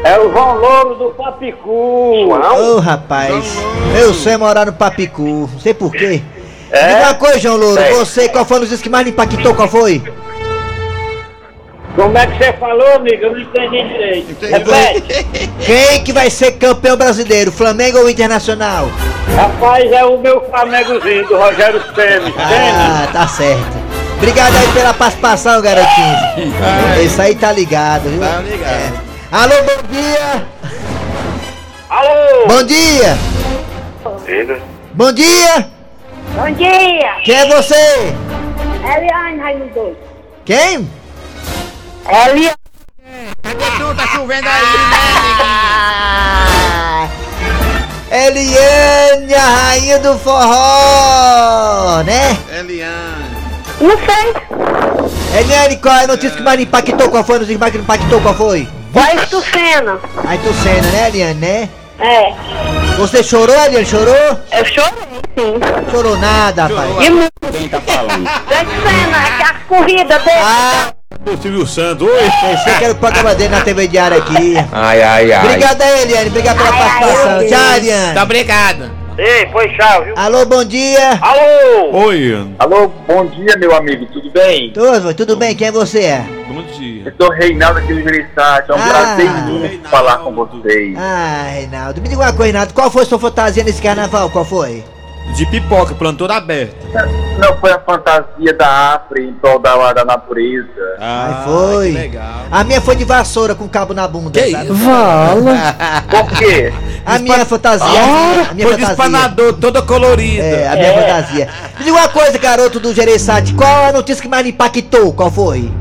É 0.03 0.19
o 0.19 0.31
João 0.31 0.59
Louro 0.59 0.93
do 0.93 1.09
Papicu! 1.15 2.29
Ô, 2.31 2.79
rapaz. 2.79 3.57
Eu 3.99 4.13
sei 4.13 4.37
morar 4.37 4.67
no 4.67 4.73
Papicu. 4.73 5.49
Não 5.51 5.59
sei 5.59 5.73
por 5.73 5.91
quê. 5.91 6.21
É? 6.69 6.87
Diga 6.87 6.99
uma 7.07 7.13
coisa, 7.15 7.39
João 7.39 7.57
Louro. 7.57 7.81
Você, 7.95 8.29
qual 8.29 8.45
foi 8.45 8.57
a 8.57 8.59
notícia 8.59 8.83
que 8.83 8.89
mais 8.89 9.05
lhe 9.05 9.09
impactou? 9.09 9.55
Qual 9.55 9.67
foi? 9.67 10.03
Como 11.95 12.15
é 12.15 12.27
que 12.27 12.37
você 12.37 12.53
falou, 12.53 12.93
amigo? 12.93 13.23
Eu 13.23 13.31
não 13.31 13.39
entendi 13.39 13.87
direito. 13.87 14.45
Repete! 14.45 15.49
Quem 15.65 16.03
que 16.03 16.13
vai 16.13 16.29
ser 16.29 16.51
campeão 16.51 16.95
brasileiro? 16.95 17.51
Flamengo 17.51 17.97
ou 17.97 18.09
Internacional? 18.09 18.87
Rapaz, 19.35 19.91
é 19.91 20.05
o 20.05 20.19
meu 20.19 20.41
Flamengozinho 20.47 21.25
do 21.27 21.37
Rogério 21.37 21.81
Ceni? 21.95 22.33
Ah, 22.37 23.07
tá 23.11 23.27
certo. 23.27 23.80
Obrigado 24.21 24.55
aí 24.55 24.67
pela 24.71 24.93
participação, 24.93 25.59
garotinho. 25.63 26.15
Esse 27.03 27.19
aí 27.19 27.33
tá 27.33 27.51
ligado, 27.51 28.03
viu? 28.07 28.19
Tá 28.19 28.39
ligado. 28.39 28.71
É. 28.71 28.91
Alô, 29.31 29.55
bom 29.63 29.81
dia! 29.91 30.47
Alô! 31.89 32.47
Bom 32.47 32.63
dia! 32.63 33.17
Diga. 34.23 34.61
Bom 34.93 35.11
dia! 35.11 35.67
Bom 36.35 36.51
dia! 36.51 37.15
Quem 37.23 37.35
é 37.35 37.47
você? 37.47 38.13
Eliane 38.95 39.39
Raimundo 39.39 39.73
Doido. 39.73 39.97
Quem? 40.45 40.87
Eliane. 42.07 42.55
Tá 43.97 44.07
chovendo 44.07 44.47
aí, 44.47 44.63
Ah, 45.43 47.07
Eliane, 48.11 49.33
a 49.33 49.45
rainha 49.49 49.97
do 49.99 50.15
forró, 50.19 52.03
né? 52.03 52.37
né? 52.51 52.59
Eliane. 52.59 53.00
Não 53.81 53.97
sei. 53.97 55.39
Eliane, 55.39 55.77
qual 55.77 55.95
é 55.95 56.03
a 56.03 56.07
notícia 56.07 56.37
que 56.37 56.43
mais 56.43 56.59
impactou? 56.59 57.09
Qual 57.09 57.23
foi 57.23 57.35
a 57.37 57.39
notícia 57.39 57.55
que 57.57 57.59
mais 57.61 57.75
impactou? 57.75 58.21
Qual 58.21 58.35
foi? 58.35 58.67
Vai 58.91 59.15
Estucena. 59.15 59.97
Aí 60.25 60.37
tu 60.39 60.53
cena, 60.53 60.87
né, 60.91 61.07
Eliane, 61.09 61.33
né? 61.39 61.69
É. 61.99 62.33
Você 62.97 63.23
chorou, 63.23 63.55
Eliane? 63.55 63.85
Chorou? 63.85 64.15
Eu 64.51 64.65
chorei, 64.65 64.91
sim. 65.37 65.59
Chorou 65.91 66.17
nada, 66.17 66.63
rapaz. 66.67 66.89
E 67.05 67.09
muito. 67.09 67.31
Quem 67.51 67.69
tá 67.69 67.79
falando? 67.81 68.27
Estucena, 68.27 69.37
que 69.37 69.43
a 69.43 69.53
corrida 69.67 70.19
dele. 70.19 70.39
Ah, 70.41 70.93
O 71.25 71.37
Silvio 71.41 71.65
Santos, 71.67 72.07
oi. 72.07 72.31
pensei 72.41 72.73
que 72.77 72.83
era 72.83 72.93
o 72.93 72.97
programa 72.97 73.33
dele 73.35 73.49
na 73.49 73.61
TV 73.61 73.87
Diária 73.87 74.17
aqui. 74.17 74.55
Ai, 74.71 75.01
ai, 75.01 75.31
ai. 75.31 75.45
Obrigado 75.45 75.81
aí, 75.81 76.01
Eliane. 76.01 76.27
Obrigado 76.29 76.57
pela 76.57 76.69
Ai, 76.69 76.79
participação. 76.79 77.31
ai, 77.37 77.47
Tchau, 77.47 77.59
Tá 77.59 77.77
Eliane. 77.77 78.19
obrigado. 78.19 78.91
Ei, 79.17 79.47
foi 79.51 79.67
tchau, 79.75 80.05
viu? 80.05 80.13
Alô, 80.17 80.45
bom 80.45 80.63
dia. 80.63 81.19
Alô! 81.21 82.05
Oi. 82.07 82.53
Alô, 82.57 82.87
bom 83.07 83.25
dia, 83.25 83.55
meu 83.57 83.75
amigo, 83.75 84.05
tudo 84.07 84.31
bem? 84.31 84.71
Tudo, 84.71 85.13
tudo 85.13 85.35
bem? 85.35 85.53
Quem 85.55 85.67
é 85.67 85.71
você? 85.71 86.17
Bom 86.47 86.61
dia. 86.63 87.03
Eu 87.05 87.13
sou 87.19 87.29
Reinaldo 87.35 87.79
aqui 87.79 87.93
do 87.93 88.01
Jeriçate, 88.01 88.71
é 88.71 88.73
um 88.73 88.77
Ah. 88.77 88.87
prazer 88.89 89.25
imenso 89.25 89.79
falar 89.89 90.17
com 90.19 90.33
vocês. 90.33 90.97
Ah, 90.97 91.49
Reinaldo. 91.53 92.01
Me 92.01 92.07
diga 92.07 92.21
uma 92.21 92.31
coisa, 92.33 92.43
Reinaldo. 92.51 92.73
Qual 92.73 92.89
foi 92.89 93.05
sua 93.05 93.19
fantasia 93.19 93.63
nesse 93.63 93.81
carnaval? 93.81 94.29
Qual 94.29 94.45
foi? 94.45 94.83
De 95.35 95.45
pipoca, 95.45 95.95
plano 95.95 96.17
todo 96.17 96.31
aberto. 96.31 96.75
Não 97.39 97.57
foi 97.57 97.71
a 97.71 97.79
fantasia 97.79 98.53
da 98.53 98.95
Afra 98.95 99.19
em 99.21 99.33
prol 99.33 99.57
da, 99.59 99.93
da 99.93 100.03
natureza. 100.05 100.67
Ah, 100.99 101.43
foi. 101.45 101.87
Que 101.87 101.93
legal. 101.93 102.41
A 102.51 102.63
minha 102.63 102.81
foi 102.81 102.95
de 102.95 103.05
vassoura 103.05 103.55
com 103.55 103.67
cabo 103.67 103.93
na 103.93 104.07
bunda, 104.07 104.39
Que 104.39 104.51
sabe? 104.51 104.65
isso? 104.65 104.75
Por 106.09 106.37
quê? 106.37 106.73
A 107.05 107.17
minha 107.17 107.45
fantasia. 107.45 107.87
a 107.87 108.53
minha 108.53 108.67
Foi 108.67 108.75
de 108.75 108.81
fantasia. 108.81 108.91
espanador, 108.91 109.53
toda 109.53 109.81
colorida. 109.81 110.43
É, 110.43 110.67
a 110.67 110.75
minha 110.75 110.93
fantasia. 110.93 111.47
Me 111.79 111.85
diga 111.85 111.97
uma 111.97 112.09
coisa, 112.09 112.37
garoto 112.37 112.79
do 112.79 112.93
Gereissati. 112.93 113.53
Qual 113.53 113.85
a 113.85 113.91
notícia 113.93 114.21
que 114.21 114.27
mais 114.27 114.43
lhe 114.43 114.49
impactou? 114.51 115.13
Qual 115.13 115.31
foi? 115.31 115.71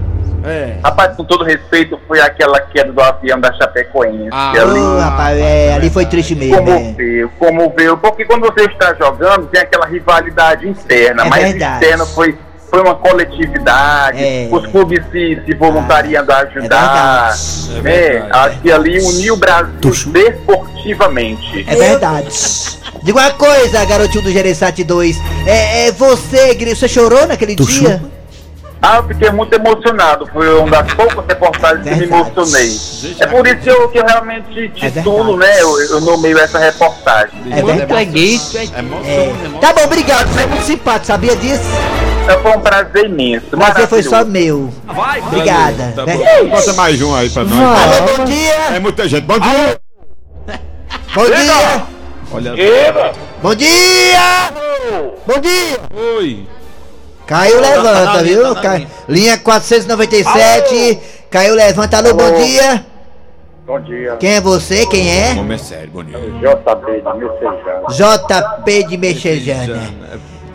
É. 0.45 0.77
Rapaz, 0.83 1.17
com 1.17 1.25
todo 1.25 1.45
respeito, 1.45 1.99
foi 2.09 2.21
aquela 2.21 2.61
queda 2.61 2.93
do 2.93 3.01
avião 3.01 3.39
da 3.41 3.53
Chapecoense. 3.55 4.29
Ah, 4.33 4.53
ali. 4.53 5.01
Rapaz, 5.03 5.39
é, 5.39 5.75
ali 5.75 5.91
foi 5.91 6.07
triste 6.07 6.35
mesmo? 6.35 6.57
Comoveu, 6.65 7.31
comoveu, 7.39 7.99
porque 7.99 8.25
quando 8.25 8.43
você 8.43 8.65
está 8.65 8.95
jogando, 8.95 9.47
tem 9.49 9.61
aquela 9.61 9.87
rivalidade 9.87 10.69
interna, 10.69 11.25
É 11.25 11.29
mas 11.29 11.43
verdade. 11.45 11.85
externa 11.85 12.07
foi, 12.07 12.39
foi 12.71 12.81
uma 12.83 12.95
coletividade, 12.95 14.23
É. 14.23 14.49
os 14.51 14.67
clubes 14.69 15.03
se, 15.11 15.43
se 15.45 15.55
voluntariando 15.55 16.33
a 16.33 16.39
ajudar, 16.39 17.35
É 17.71 17.73
né? 17.75 17.81
verdade. 17.83 18.31
Acho 18.33 18.61
que 18.61 18.73
ali 18.73 19.01
uniu 19.03 19.35
o 19.35 19.37
Brasil 19.37 19.75
desportivamente. 20.07 21.65
É 21.69 21.75
verdade. 21.77 22.29
Diga 23.03 23.19
uma 23.19 23.31
coisa, 23.33 23.85
garotinho 23.85 24.25
do 24.25 24.31
Gereçate 24.31 24.85
2. 24.85 25.17
É, 25.47 25.89
é 25.89 25.93
você, 25.93 26.55
você 26.75 26.89
chorou 26.89 27.27
naquele 27.27 27.55
dia? 27.55 28.01
Ah, 28.83 28.97
eu 28.97 29.09
fiquei 29.09 29.31
muito 29.31 29.53
emocionado, 29.53 30.27
foi 30.33 30.59
uma 30.59 30.83
das 30.83 30.95
poucas 30.95 31.25
reportagens 31.29 31.87
que 31.87 31.95
me 31.97 32.05
emocionei. 32.05 32.71
É 33.21 33.27
por 33.27 33.47
isso 33.47 33.57
que 33.59 33.69
eu, 33.69 33.89
que 33.91 33.99
eu 33.99 34.07
realmente 34.07 34.73
É 34.81 34.91
titulo, 34.91 35.37
verdade. 35.37 35.59
né, 35.59 35.63
eu, 35.63 35.81
eu 35.83 36.01
nomeio 36.01 36.39
essa 36.39 36.59
reportagem. 36.59 37.39
É 37.51 37.63
verdade. 37.63 38.41
É. 38.57 38.79
emoção. 38.79 39.61
Tá 39.61 39.75
bom, 39.75 39.85
obrigado. 39.85 40.29
Você 40.29 40.41
é 40.43 40.47
muito 40.47 40.65
simpático, 40.65 41.07
sabia 41.07 41.37
disso? 41.37 41.63
Então 42.25 42.43
foi 42.43 42.53
um 42.57 42.61
prazer 42.61 43.05
imenso, 43.05 43.47
Prazer 43.51 43.87
foi 43.87 44.03
só 44.03 44.25
meu. 44.25 44.73
Vai, 44.87 45.21
Obrigada. 45.21 45.93
Tá 45.95 46.07
né? 46.07 46.17
Bota 46.49 46.73
mais 46.73 47.03
um 47.03 47.15
aí 47.15 47.29
pra 47.29 47.45
nós. 47.45 47.61
Alô, 47.61 48.17
bom 48.17 48.25
dia. 48.25 48.55
É 48.75 48.79
muita 48.79 49.07
gente. 49.07 49.25
Bom 49.25 49.39
dia. 49.39 49.79
Bom 51.15 51.27
dia. 51.27 51.87
Olha. 52.33 52.55
Bom 53.43 53.55
dia. 53.55 54.53
Bom 55.27 55.39
dia. 55.41 55.81
Oi. 56.17 56.60
Caiu, 57.31 57.61
levanta, 57.61 57.93
tá 57.93 58.05
na 58.15 58.23
linha, 58.23 58.37
viu? 58.43 58.55
tá 58.57 58.61
Cai- 58.61 58.79
linha. 58.79 58.89
Linha 59.09 59.39
497. 59.39 60.99
Caiu, 61.31 61.55
levanta. 61.55 61.97
Alô, 61.99 62.13
bom 62.15 62.33
dia. 62.43 62.85
Bom 63.65 63.81
dia. 63.81 64.17
Quem 64.19 64.33
é 64.35 64.41
você? 64.41 64.85
Quem 64.87 65.07
O 65.07 65.11
é? 65.13 65.35
nome 65.35 65.55
é 65.55 65.59
sério, 65.59 65.91
bom 65.93 66.03
dia. 66.03 66.19
JB 66.19 67.01
da 67.03 67.15
Messejana. 67.15 67.87
JP 67.89 68.85
de 68.89 68.97
Mexejana. 68.97 69.81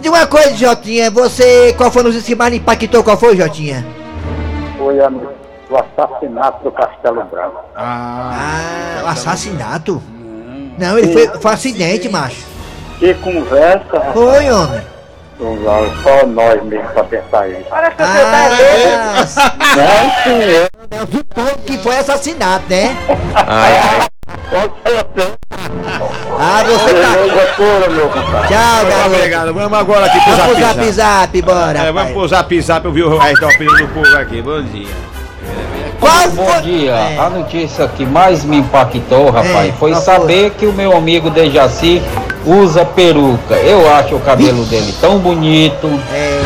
Diga 0.02 0.16
uma 0.18 0.28
coisa, 0.28 0.54
Jotinha. 0.58 1.10
Você. 1.12 1.74
Qual 1.78 1.90
foi 1.90 2.04
notícia 2.04 2.26
que 2.26 2.36
mais 2.36 2.54
impactou? 2.54 3.02
Qual 3.06 3.16
foi, 3.18 3.38
Jotinha? 3.38 3.86
Foi 4.78 5.00
a, 5.00 5.08
o 5.10 5.78
assassinato 5.78 6.62
do 6.62 6.72
Castelo 6.74 7.24
Branco. 7.32 7.62
Ah, 7.74 9.00
Ah, 9.00 9.04
o 9.06 9.08
assassinato? 9.08 10.04
Não, 10.78 10.98
ele 10.98 11.14
foi, 11.14 11.28
foi 11.40 11.52
um 11.52 11.54
acidente, 11.54 12.10
macho. 12.10 12.44
Que 13.00 13.14
conversa, 13.14 14.02
Foi, 14.14 14.52
homem. 14.52 14.82
Só 15.38 16.26
nós 16.28 16.64
mesmo 16.64 16.88
pra 16.90 17.04
pensar 17.04 17.50
isso. 17.50 17.66
Ah, 17.72 17.92
Não, 19.76 20.24
senhor. 20.24 20.70
supondo 21.12 21.58
que 21.66 21.78
foi 21.80 21.98
assassinato, 21.98 22.66
né? 22.70 22.96
Ah, 26.38 26.64
você 26.66 26.94
tá. 26.94 27.16
Loucura, 27.20 27.90
meu 27.90 28.10
compadre. 28.10 28.48
Tchau, 28.48 28.86
garoto. 28.90 29.16
Obrigado. 29.16 29.54
Vamos 29.54 29.80
agora 29.80 30.06
aqui 30.06 30.20
pro 30.22 30.36
Vamos 30.36 30.54
pro 30.58 30.62
zap 30.66 30.92
zap 30.92 31.42
bora. 31.42 31.80
É, 31.80 31.92
vamos 31.92 32.12
pro 32.14 32.28
zap 32.28 32.62
zap, 32.62 32.86
eu 32.86 32.92
vi 32.92 33.04
o 33.04 33.18
resto 33.18 33.42
da 33.42 33.48
opinião 33.48 33.78
do 33.78 33.88
povo 33.90 34.18
aqui. 34.18 34.42
Bom 34.42 34.62
dia. 34.64 34.88
Qual 36.00 36.30
Bom 36.32 36.46
foi? 36.46 36.62
dia. 36.62 36.92
É. 36.92 37.18
A 37.20 37.30
notícia 37.30 37.88
que 37.88 38.06
mais 38.06 38.44
me 38.44 38.58
impactou, 38.58 39.30
rapaz, 39.32 39.70
É, 39.70 39.72
foi 39.74 39.96
saber 39.96 40.52
que 40.52 40.66
o 40.66 40.74
meu 40.74 40.96
amigo 40.96 41.30
Dejaci 41.30 42.02
usa 42.46 42.86
peruca. 42.86 43.56
Eu 43.56 43.92
acho 43.96 44.16
o 44.16 44.20
cabelo 44.20 44.64
dele 44.66 44.94
tão 45.02 45.18
bonito. 45.18 45.88
É, 46.14 46.42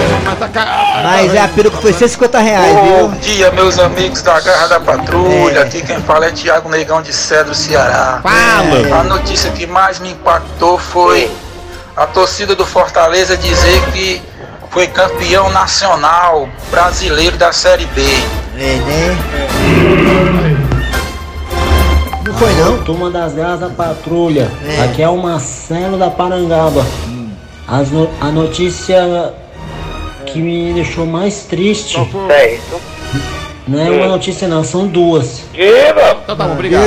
Mas 1.03 1.19
mas 1.29 1.37
a 1.37 1.47
peruca 1.49 1.77
foi 1.77 1.93
150 1.93 2.39
reais, 2.39 2.73
Bom 2.73 3.09
viu? 3.09 3.19
dia, 3.19 3.51
meus 3.51 3.77
amigos 3.79 4.21
da 4.21 4.39
Garra 4.39 4.67
da 4.67 4.79
Patrulha. 4.79 5.59
É. 5.59 5.61
Aqui 5.63 5.81
quem 5.81 5.99
fala 6.01 6.27
é 6.27 6.31
Tiago 6.31 6.69
Negão 6.69 7.01
de 7.01 7.13
Cedro, 7.13 7.53
Ceará. 7.53 8.21
Fala. 8.23 8.99
A 8.99 9.03
notícia 9.03 9.51
que 9.51 9.67
mais 9.67 9.99
me 9.99 10.11
impactou 10.11 10.77
foi 10.77 11.29
a 11.95 12.05
torcida 12.05 12.55
do 12.55 12.65
Fortaleza 12.65 13.35
dizer 13.35 13.81
que 13.91 14.21
foi 14.69 14.87
campeão 14.87 15.49
nacional 15.49 16.47
brasileiro 16.71 17.37
da 17.37 17.51
Série 17.51 17.85
B. 17.87 18.01
É, 18.57 18.75
né? 18.75 20.58
Não 22.39 22.47
foi 22.47 22.53
não? 22.55 22.83
Turma 22.83 23.09
das 23.11 23.33
Garras 23.33 23.59
da 23.59 23.69
Patrulha. 23.69 24.49
É. 24.65 24.83
Aqui 24.85 25.01
é 25.01 25.09
o 25.09 25.17
Marcelo 25.17 25.97
da 25.97 26.09
Parangaba. 26.09 26.85
As 27.67 27.91
no- 27.91 28.09
a 28.21 28.31
notícia 28.31 29.33
que 30.25 30.39
me 30.39 30.71
deixou 30.73 31.05
mais 31.05 31.43
triste 31.43 31.95
Certo. 32.27 32.81
não 33.67 33.79
é 33.79 33.89
uma 33.89 34.07
notícia 34.07 34.47
não, 34.47 34.63
são 34.63 34.87
duas. 34.87 35.41
Então 35.53 36.35
tá 36.37 36.45
bom, 36.47 36.53
obrigado. 36.53 36.83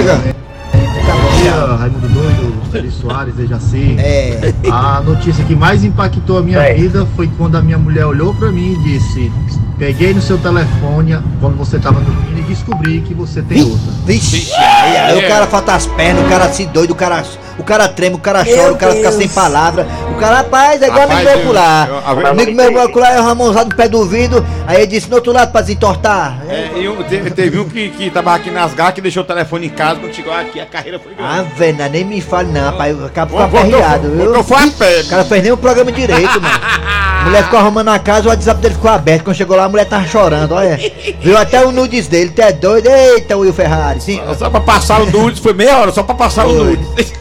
dia, 1.37 1.53
Raimundo 1.79 2.09
Doido, 2.09 2.42
Celi 2.73 2.91
Soares, 2.91 3.35
Dejaci. 3.35 3.97
É. 3.99 4.55
A 4.71 5.03
notícia 5.03 5.45
que 5.45 5.55
mais 5.55 5.85
impactou 5.85 6.39
a 6.39 6.43
minha 6.43 6.73
vida 6.75 7.07
foi 7.15 7.31
quando 7.37 7.57
a 7.57 7.61
minha 7.61 7.77
mulher 7.77 8.07
olhou 8.07 8.35
pra 8.35 8.51
mim 8.51 8.73
e 8.73 8.83
disse: 8.83 9.31
Peguei 9.79 10.15
no 10.15 10.23
seu 10.23 10.39
telefone 10.39 11.19
quando 11.39 11.57
você 11.57 11.79
tava 11.79 12.01
dormindo 12.01 12.39
e 12.39 12.43
descobri 12.43 13.03
que 13.03 13.13
você 13.13 13.43
tem 13.43 13.63
outra. 13.63 13.93
Vixe, 14.07 14.51
aí, 14.55 14.97
aí 14.97 15.25
o 15.25 15.29
cara 15.29 15.47
falta 15.47 15.75
as 15.75 15.87
pernas, 15.87 16.25
o 16.25 16.29
cara 16.31 16.51
se 16.51 16.65
doido, 16.65 16.93
o 16.93 16.95
cara, 16.95 17.23
o 17.59 17.63
cara 17.65 17.89
treme, 17.89 18.17
o 18.17 18.19
cara 18.19 18.45
chora, 18.45 18.73
o 18.73 18.77
cara 18.77 18.93
fica 18.93 19.13
sem 19.13 19.29
palavra. 19.29 19.87
O 20.11 20.15
cara, 20.21 20.37
rapaz, 20.37 20.81
é 20.83 20.87
igual 20.89 21.03
amigo 21.03 21.23
meu 21.23 21.39
ocular. 21.39 21.89
eu- 21.89 21.95
eu- 21.95 22.21
eu- 22.21 22.27
Amigo 22.29 22.53
meu 22.53 22.85
ocular 22.85 23.13
é 23.17 23.21
o 23.21 23.25
Ramonzado 23.25 23.71
no 23.71 23.77
pé 23.77 23.89
do 23.89 23.99
ouvido, 23.99 24.45
aí 24.67 24.77
ele 24.79 24.87
disse 24.87 25.09
no 25.09 25.17
outro 25.17 25.33
lado 25.33 25.53
pra 25.53 25.61
desentortar. 25.61 26.39
É, 26.49 26.71
e 26.79 26.89
um- 26.89 27.03
teve, 27.03 27.59
um 27.59 27.69
que, 27.69 27.89
que 27.91 28.11
tava 28.11 28.35
aqui 28.35 28.51
nas 28.51 28.73
garras 28.75 28.95
que 28.95 29.01
deixou 29.01 29.23
o 29.23 29.27
telefone 29.27 29.67
em 29.67 29.71
casa, 29.71 30.01
quando 30.01 30.15
chegou 30.15 30.33
aqui 30.33 30.61
a 30.61 30.67
carreira 30.67 30.99
foi 30.99 31.15
grande. 31.15 31.31
Ah, 31.41 31.45
velho, 31.57 31.79
não, 31.79 31.89
nem 31.89 32.05
me 32.05 32.21
fale 32.21 32.51
não, 32.53 32.65
rapaz, 32.71 32.97
eu 32.99 33.07
acabo 33.07 33.33
ficando 33.37 33.57
aperreado, 33.59 34.09
viu? 34.11 34.25
voltou 34.25 34.45
foi 34.45 34.57
a 34.63 34.67
pé. 34.71 35.01
O 35.01 35.09
cara 35.09 35.25
fez 35.25 35.43
nem 35.43 35.53
o 35.53 35.57
programa 35.57 35.93
direito, 35.93 36.41
mano. 36.41 36.61
A 36.63 37.25
mulher 37.27 37.45
ficou 37.45 37.59
arrumando 37.59 37.89
a 37.89 37.99
casa, 37.99 38.27
o 38.27 38.31
WhatsApp 38.31 38.61
dele 38.61 38.75
ficou 38.75 38.91
aberto. 38.91 39.25
Quando 39.25 39.37
chegou 39.37 39.57
lá, 39.57 39.65
a 39.65 39.69
mulher 39.69 39.85
tava 39.85 40.07
chorando, 40.07 40.55
olha. 40.55 40.79
Viu 41.21 41.37
até 41.39 41.65
o 41.65 41.71
nudes 41.71 42.09
dele, 42.09 42.31
tu 42.31 42.41
é 42.43 42.53
doido? 42.53 42.89
Eita, 42.89 43.37
Will 43.37 43.53
Ferrari. 43.53 44.01
Sim, 44.01 44.21
Só 44.39 44.51
pra 44.51 44.61
passar 44.61 45.01
o 45.03 45.07
nudes, 45.07 45.39
foi 45.41 45.53
meia 45.53 45.79
hora, 45.79 45.93
só 45.93 46.03
pra 46.03 46.15
passar 46.15 46.47
o 46.47 46.53
nudes. 46.53 47.13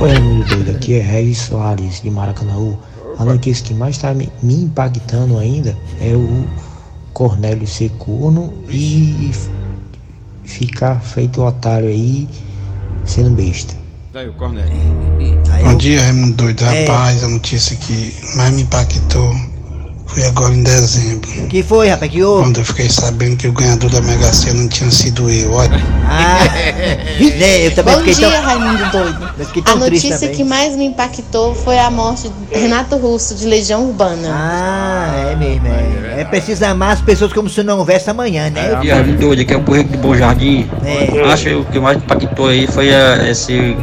Oi, 0.00 0.16
amigo 0.16 0.44
doido, 0.48 0.70
aqui 0.72 0.94
é 0.94 1.00
Regis 1.00 1.38
Soares 1.38 2.02
de 2.02 2.10
Maracanãú. 2.10 2.78
A 3.18 3.24
notícia 3.24 3.64
que 3.64 3.72
mais 3.72 3.96
está 3.96 4.12
me, 4.12 4.30
me 4.42 4.64
impactando 4.64 5.38
ainda 5.38 5.76
é 6.00 6.14
o 6.14 6.46
Cornélio 7.12 7.66
ser 7.66 7.90
corno 7.90 8.52
e 8.68 9.30
ficar 10.44 11.00
feito 11.00 11.42
otário 11.42 11.88
aí 11.88 12.28
sendo 13.04 13.30
besta. 13.30 13.74
Daí 14.12 14.28
o 14.28 14.34
Cornélio. 14.34 14.72
Aí, 15.50 15.76
dia, 15.76 16.02
Raimundo 16.02 16.34
Doido. 16.34 16.64
É. 16.64 16.86
Rapaz, 16.86 17.22
a 17.22 17.28
notícia 17.28 17.76
que 17.76 18.14
mais 18.36 18.52
me 18.52 18.62
impactou 18.62 19.34
foi 20.14 20.24
agora 20.24 20.54
em 20.54 20.62
dezembro. 20.62 21.28
que 21.48 21.62
foi, 21.62 21.88
rapaz, 21.88 22.10
que 22.10 22.22
houve? 22.22 22.44
Quando 22.44 22.60
eu 22.60 22.64
fiquei 22.64 22.88
sabendo 22.88 23.36
que 23.36 23.48
o 23.48 23.52
ganhador 23.52 23.90
da 23.90 24.00
Mega 24.00 24.32
Sena 24.32 24.60
não 24.60 24.68
tinha 24.68 24.90
sido 24.90 25.28
eu. 25.28 25.52
Olha, 25.52 25.70
Ah, 26.06 26.38
né, 27.38 27.66
eu 27.66 27.74
também 27.74 27.94
Bom 27.94 28.00
fiquei 28.00 28.14
dia, 28.14 28.30
tão, 28.30 28.42
Raimundo 28.42 28.90
Doido. 28.92 29.34
A 29.66 29.74
notícia 29.74 30.28
que 30.28 30.44
mais 30.44 30.76
me 30.76 30.84
impactou 30.84 31.54
foi 31.54 31.78
a 31.78 31.90
morte 31.90 32.30
de 32.52 32.58
Renato 32.58 32.96
Russo, 32.96 33.34
de 33.34 33.44
Legião 33.46 33.86
Urbana. 33.88 34.30
Ah, 34.32 35.30
é 35.32 35.36
mesmo, 35.36 35.66
é. 35.66 36.20
É 36.20 36.24
preciso 36.24 36.64
amar 36.64 36.92
as 36.92 37.00
pessoas 37.00 37.32
como 37.32 37.48
se 37.48 37.62
não 37.64 37.78
houvesse 37.78 38.08
amanhã, 38.08 38.48
né? 38.50 38.78
E 38.84 38.90
aí, 38.90 39.02
doido, 39.14 39.42
aqui 39.42 39.52
é 39.52 39.56
o 39.56 39.60
Borrego 39.60 39.88
de 39.90 39.96
Bom 39.98 40.14
Jardim. 40.14 40.70
É. 40.84 41.22
Acho 41.32 41.44
que 41.44 41.54
o 41.54 41.64
que 41.64 41.80
mais 41.80 41.96
impactou 41.98 42.46
aí 42.46 42.68
foi 42.68 42.88
eh, 42.88 43.30
esse. 43.30 43.76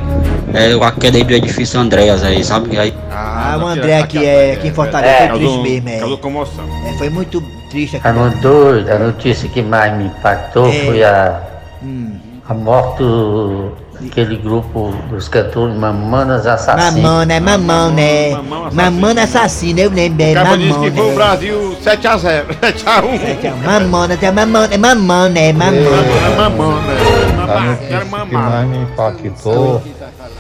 É, 0.54 0.74
a 0.86 0.92
queda 0.92 1.18
aí 1.18 1.24
do 1.24 1.34
edifício 1.34 1.80
Andréas 1.80 2.24
aí, 2.24 2.44
sabe? 2.44 2.78
Aí, 2.78 2.94
Ah, 3.12 3.58
o 3.62 3.66
André 3.68 4.00
aqui 4.00 4.26
é 4.26 4.54
aqui 4.54 4.68
em 4.68 4.74
Fortaleza 4.74 5.30
foi 5.30 5.38
triste 5.40 5.58
mesmo, 5.82 6.00
Causou 6.00 6.18
é. 6.18 6.22
comoção. 6.22 6.64
É, 6.88 6.98
Foi 6.98 7.10
muito 7.10 7.42
triste 7.70 7.96
aqui. 7.98 8.06
Raimundo 8.08 8.38
Doido, 8.40 8.90
a 8.92 9.00
notícia 9.00 9.48
que 9.50 9.62
mais 9.62 9.96
me 9.98 10.06
impactou 10.06 10.68
É. 10.68 10.86
foi 10.86 11.04
a, 11.04 11.40
Hum. 11.84 12.14
a 12.48 12.54
morte 12.54 12.98
do- 13.00 13.72
daquele 14.00 14.36
grupo 14.38 14.92
dos 15.12 15.28
cantores 15.30 15.76
Mamonas 15.78 16.46
Assassinas. 16.48 16.96
Mamona, 16.96 17.34
é 17.34 17.40
mamão, 17.40 17.92
né? 17.92 18.30
Mamão 18.32 18.66
assassino. 18.66 18.84
Mamona 18.92 19.24
assassina, 19.24 19.80
eu 19.82 19.92
lembro, 19.92 20.24
é 20.24 20.34
cara 20.34 20.58
disse 20.58 20.70
mamão, 20.70 20.84
que 20.84 20.92
foi 20.98 21.06
o 21.06 21.10
né? 21.10 21.16
Brasil 21.16 21.78
7x0, 21.84 22.46
7x1. 22.62 23.56
Mamona, 23.64 24.18
é 24.20 24.32
mamão, 24.32 24.64
é 24.72 24.78
mamão, 24.78 25.30
né? 25.30 25.54
Mamão. 25.54 25.74
É 25.76 26.36
mamão, 26.36 26.82
né? 26.82 26.98
a 27.32 27.38
Mamar, 27.48 27.66
notícia 27.68 27.88
quero 27.88 28.06
que 28.06 28.12
mamar. 28.12 28.50
mais 28.52 28.68
me 28.70 28.78
impactou 28.78 29.82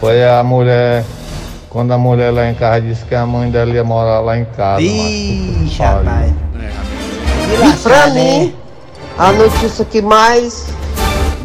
foi 0.01 0.23
a 0.27 0.43
mulher. 0.43 1.05
Quando 1.69 1.93
a 1.93 1.97
mulher 1.97 2.31
lá 2.33 2.49
em 2.49 2.53
casa 2.53 2.81
disse 2.81 3.05
que 3.05 3.15
a 3.15 3.25
mãe 3.25 3.49
dela 3.49 3.71
ia 3.71 3.83
morar 3.83 4.19
lá 4.19 4.37
em 4.37 4.43
casa. 4.43 4.81
Olha. 4.83 5.79
rapaz. 5.79 6.33
É, 6.59 7.55
Que 7.55 7.57
lascar, 7.61 8.09
né? 8.11 8.51
a 9.17 9.31
notícia 9.31 9.85
que 9.85 10.01
mais 10.01 10.67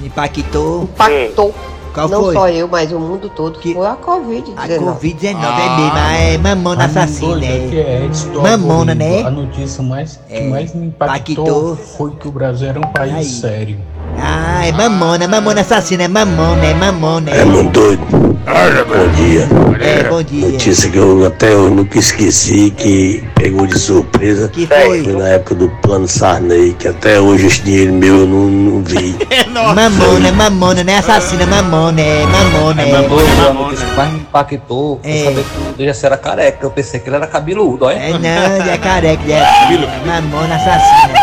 Impactou. 0.03 0.83
impactou 0.85 1.55
Qual 1.95 2.09
não 2.09 2.25
foi? 2.25 2.35
só 2.35 2.49
eu, 2.49 2.67
mas 2.69 2.91
o 2.93 2.99
mundo 2.99 3.29
todo, 3.29 3.59
que 3.61 3.73
foi 3.73 3.87
a 3.87 3.97
Covid-19. 3.97 4.55
A 4.57 4.69
Covid-19 4.69 5.61
é 5.61 5.77
mesmo, 5.77 5.99
é 5.99 6.39
mamona 6.39 6.85
assassina, 6.85 7.41
que 7.41 7.79
é. 7.79 8.09
é 8.09 8.41
Mamona, 8.43 8.95
né? 8.95 9.23
A 9.23 9.31
notícia 9.31 9.83
mais, 9.83 10.19
que 10.29 10.35
É, 10.35 10.49
mais 10.49 10.75
me 10.75 10.87
impactou 10.87 11.45
impactou. 11.47 11.77
foi 11.77 12.11
que 12.13 12.29
o 12.29 12.33
Brasil 12.33 12.69
era 12.69 12.79
um 12.79 12.83
país 12.93 13.15
Aí. 13.15 13.25
sério. 13.25 13.79
Ah, 14.19 14.67
é 14.67 14.73
mamona, 14.73 15.27
mamona 15.29 15.61
assassina, 15.61 16.03
é 16.05 16.09
mamona, 16.09 16.65
é 16.65 16.75
mamona. 16.75 17.31
É 17.31 17.45
muito 17.45 17.71
doido. 17.73 18.36
Bom 18.47 19.09
dia. 19.17 19.49
É, 19.81 20.05
bom 20.09 20.23
dia. 20.23 20.49
Notícia 20.49 20.89
que 20.89 20.97
eu 20.97 21.27
até 21.27 21.53
hoje 21.57 21.75
nunca 21.75 21.99
esqueci, 21.99 22.71
que 22.71 23.25
pegou 23.35 23.67
de 23.67 23.77
surpresa. 23.77 24.49
Que 24.49 24.69
foi? 24.69 25.03
na 25.03 25.29
época 25.31 25.57
do 25.57 25.69
plano 25.83 26.07
Sarney, 26.07 26.73
que 26.79 26.87
até 26.87 27.19
hoje 27.21 27.47
esse 27.49 27.61
dinheiro 27.63 27.93
meu 27.93 28.19
eu 28.21 28.27
não, 28.27 28.47
não 28.47 28.83
vi. 28.85 29.17
Mamona, 29.51 30.31
mamona, 30.33 30.85
não 30.85 30.93
é 30.93 30.99
assassina, 30.99 31.45
mamona, 31.45 32.01
é 32.01 32.25
mamona, 32.25 32.83
é. 32.83 32.95
A 32.95 33.53
notícia 33.53 33.85
que 33.87 33.97
mais 33.97 34.13
me 34.13 34.19
impactou 34.21 35.01
foi 35.03 35.11
É. 35.11 35.25
saber 35.25 35.43
que 35.45 35.69
o 35.69 35.73
Dejaci 35.77 36.07
era 36.07 36.17
careca. 36.17 36.59
Eu 36.67 36.71
pensei 36.71 37.01
que 37.01 37.09
ele 37.09 37.17
era 37.17 37.27
cabeludo, 37.27 37.87
olha. 37.87 37.97
É 37.97 38.11
não, 38.13 38.57
ele 38.61 38.71
é 38.71 38.79
careca, 38.79 39.23
ele 39.25 39.33
é 39.33 40.07
mamona 40.07 40.55
assassina. 40.55 41.19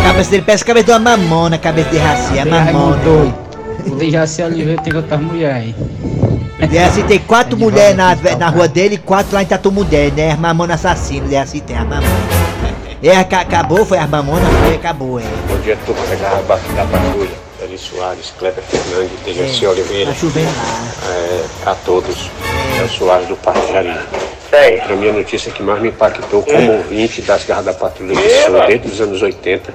A 0.00 0.04
cabeça 0.08 0.30
dele 0.30 0.42
parece 0.46 0.62
a 0.62 0.66
cabeça 0.66 0.86
de 0.86 0.92
uma 0.92 0.98
mamona, 1.00 1.56
a 1.56 1.58
cabeça 1.58 1.90
de 1.90 1.98
raci, 1.98 2.38
é 2.38 2.44
mamona. 2.46 2.96
O 3.86 3.96
Dejaci 3.96 4.42
Oliveira 4.42 4.80
tem 4.80 4.96
outras 4.96 5.20
mulheres 5.20 5.56
aí. 5.56 5.74
E 6.70 6.78
assim 6.78 7.02
tem 7.02 7.18
quatro 7.18 7.56
mulheres 7.58 7.96
na, 7.96 8.14
na 8.38 8.48
rua 8.48 8.66
dele 8.68 8.94
e 8.94 8.98
quatro 8.98 9.34
lá 9.34 9.42
em 9.42 9.46
Tatu 9.46 9.70
Mulher, 9.72 10.10
né? 10.12 10.32
As 10.32 10.38
mamonas 10.38 10.84
assassinas, 10.84 11.32
é 11.32 11.38
assim 11.40 11.60
tem 11.60 11.76
as 11.76 11.82
mamonas. 11.86 12.10
É, 13.02 13.16
aca- 13.16 13.40
acabou, 13.40 13.84
foi 13.84 13.98
as 13.98 14.08
mamonas, 14.08 14.48
foi, 14.64 14.76
acabou, 14.76 15.20
é. 15.20 15.24
Bom 15.48 15.58
dia, 15.58 15.76
turma 15.84 16.06
da 16.06 16.14
Garra 16.16 16.42
Bate 16.42 16.68
da 16.72 16.84
Patrulha. 16.86 17.44
Eli 17.62 17.78
Soares, 17.78 18.32
Kleber 18.38 18.62
Fernandes, 18.64 19.10
Dejaci 19.24 19.64
É, 19.64 19.68
Oliveira. 19.68 20.10
Tá 20.12 20.16
chovendo 20.18 20.46
lá. 20.56 21.10
É, 21.12 21.70
a 21.70 21.74
todos. 21.74 22.30
É 22.78 22.82
o 22.82 22.88
Soares 22.88 23.28
do 23.28 23.36
Parque 23.36 23.72
Jardim. 23.72 23.98
Para 24.86 24.96
mim, 24.96 25.08
a 25.08 25.12
notícia 25.12 25.50
que 25.50 25.62
mais 25.62 25.82
me 25.82 25.88
impactou 25.88 26.42
como 26.42 26.72
ouvinte 26.74 27.20
das 27.22 27.44
Garras 27.44 27.64
da 27.64 27.74
Patrulha 27.74 28.14
de 28.14 28.22
Sul 28.44 28.54
desde 28.68 28.88
os 28.88 29.00
anos 29.00 29.20
80 29.20 29.72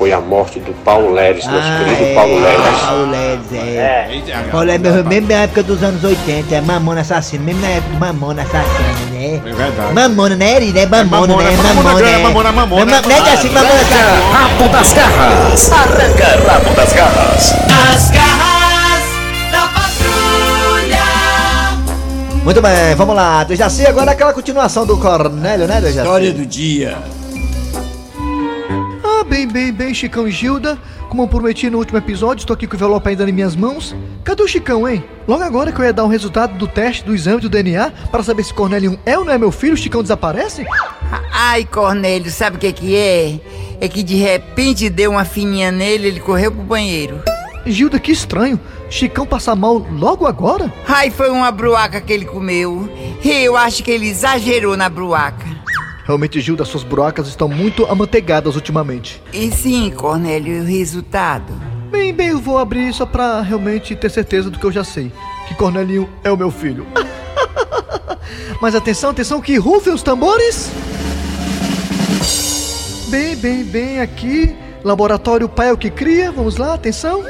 foi 0.00 0.12
a 0.14 0.18
morte 0.20 0.58
do 0.60 0.72
Paulo 0.82 1.12
Leres, 1.12 1.44
nosso 1.44 1.58
Ah, 1.58 1.84
querido 1.84 2.04
é, 2.04 2.14
Paulo 2.14 2.40
Leres. 2.40 2.80
Paulo 2.86 3.10
Leres, 3.10 3.52
é. 3.52 4.48
Paulo 4.50 4.66
Leres, 4.66 4.80
mesmo, 4.80 5.04
mesmo 5.04 5.28
na 5.28 5.34
época 5.34 5.62
dos 5.62 5.82
anos 5.82 6.02
80, 6.02 6.54
é 6.54 6.60
mamona 6.62 7.02
assassina, 7.02 7.44
mesmo 7.44 7.60
na 7.60 7.68
época 7.68 7.92
do 7.92 7.98
mamona 8.00 8.42
assassina, 8.42 9.10
né? 9.12 9.34
É 9.44 9.52
verdade. 9.52 9.92
Mamona, 9.92 10.36
né, 10.36 10.56
Eri, 10.56 10.72
né? 10.72 10.86
Mamona, 10.86 11.26
mamona, 11.34 11.42
né? 11.50 11.56
mamona, 11.58 11.74
Mamona, 11.74 11.98
grana, 12.00 12.18
é. 12.18 12.22
mamona, 12.22 12.52
mamona. 12.52 12.84
Mama- 12.86 13.06
Né, 13.08 13.20
que 13.20 13.28
assim, 13.28 13.48
mamona 13.50 13.74
Arranca 13.74 14.38
rabo 14.38 14.68
das 14.72 14.92
garras. 14.94 15.70
Arranca 15.72 16.50
rabo 16.50 16.74
das 16.74 16.92
garras. 16.94 17.54
As 17.94 18.10
garras 18.10 19.04
da 19.52 19.68
patrulha. 19.68 21.04
Muito 22.42 22.62
bem, 22.62 22.94
vamos 22.96 23.14
lá. 23.14 23.44
Dejaci, 23.44 23.86
agora 23.86 24.12
aquela 24.12 24.32
continuação 24.32 24.86
do 24.86 24.96
Cornélio, 24.96 25.66
né, 25.66 25.74
Dejaci? 25.78 25.98
História 25.98 26.32
do 26.32 26.46
dia. 26.46 26.96
Bem, 29.30 29.46
bem, 29.46 29.72
bem, 29.72 29.94
Chicão 29.94 30.26
e 30.26 30.32
Gilda. 30.32 30.76
Como 31.08 31.22
eu 31.22 31.28
prometi 31.28 31.70
no 31.70 31.78
último 31.78 31.98
episódio, 31.98 32.42
estou 32.42 32.52
aqui 32.52 32.66
com 32.66 32.74
o 32.74 32.76
envelope 32.76 33.08
ainda 33.08 33.30
em 33.30 33.32
minhas 33.32 33.54
mãos. 33.54 33.94
Cadê 34.24 34.42
o 34.42 34.48
Chicão, 34.48 34.88
hein? 34.88 35.04
Logo 35.26 35.44
agora 35.44 35.70
que 35.70 35.80
eu 35.80 35.84
ia 35.84 35.92
dar 35.92 36.02
o 36.02 36.08
resultado 36.08 36.58
do 36.58 36.66
teste 36.66 37.04
do 37.04 37.14
exame 37.14 37.40
do 37.40 37.48
DNA 37.48 37.92
para 38.10 38.24
saber 38.24 38.42
se 38.42 38.52
Cornélio 38.52 38.98
é 39.06 39.16
ou 39.16 39.24
não 39.24 39.32
é 39.32 39.38
meu 39.38 39.52
filho, 39.52 39.74
o 39.74 39.76
Chicão 39.76 40.02
desaparece? 40.02 40.66
Ai, 41.32 41.64
Cornélio, 41.64 42.28
sabe 42.28 42.56
o 42.56 42.58
que 42.58 42.72
que 42.72 42.96
é? 42.96 43.40
É 43.80 43.86
que 43.86 44.02
de 44.02 44.16
repente 44.16 44.90
deu 44.90 45.12
uma 45.12 45.24
fininha 45.24 45.70
nele, 45.70 46.08
ele 46.08 46.20
correu 46.20 46.50
pro 46.50 46.64
banheiro. 46.64 47.22
Gilda, 47.64 48.00
que 48.00 48.10
estranho. 48.10 48.58
Chicão 48.90 49.24
passar 49.24 49.54
mal 49.54 49.74
logo 49.92 50.26
agora? 50.26 50.74
Ai, 50.88 51.08
foi 51.08 51.30
uma 51.30 51.52
bruaca 51.52 52.00
que 52.00 52.12
ele 52.12 52.24
comeu. 52.24 52.90
Eu 53.24 53.56
acho 53.56 53.84
que 53.84 53.92
ele 53.92 54.08
exagerou 54.08 54.76
na 54.76 54.88
bruaca. 54.88 55.46
Realmente, 56.10 56.40
Gilda, 56.40 56.64
suas 56.64 56.82
buracas 56.82 57.28
estão 57.28 57.46
muito 57.46 57.86
amanteigadas 57.86 58.56
ultimamente. 58.56 59.22
E 59.32 59.48
sim, 59.52 59.92
Cornélio, 59.92 60.56
e 60.56 60.60
o 60.60 60.64
resultado? 60.64 61.52
Bem, 61.88 62.12
bem, 62.12 62.30
eu 62.30 62.40
vou 62.40 62.58
abrir 62.58 62.92
só 62.92 63.06
pra 63.06 63.40
realmente 63.42 63.94
ter 63.94 64.10
certeza 64.10 64.50
do 64.50 64.58
que 64.58 64.66
eu 64.66 64.72
já 64.72 64.82
sei. 64.82 65.12
Que 65.46 65.54
Cornelinho 65.54 66.10
é 66.24 66.32
o 66.32 66.36
meu 66.36 66.50
filho. 66.50 66.84
Mas 68.60 68.74
atenção, 68.74 69.10
atenção, 69.10 69.40
que 69.40 69.56
rufem 69.56 69.92
os 69.94 70.02
tambores! 70.02 70.68
Bem, 73.06 73.36
bem, 73.36 73.62
bem, 73.62 74.00
aqui. 74.00 74.56
Laboratório 74.82 75.48
Pai 75.48 75.68
é 75.68 75.72
o 75.72 75.78
que 75.78 75.90
cria. 75.90 76.32
Vamos 76.32 76.56
lá, 76.56 76.74
atenção. 76.74 77.22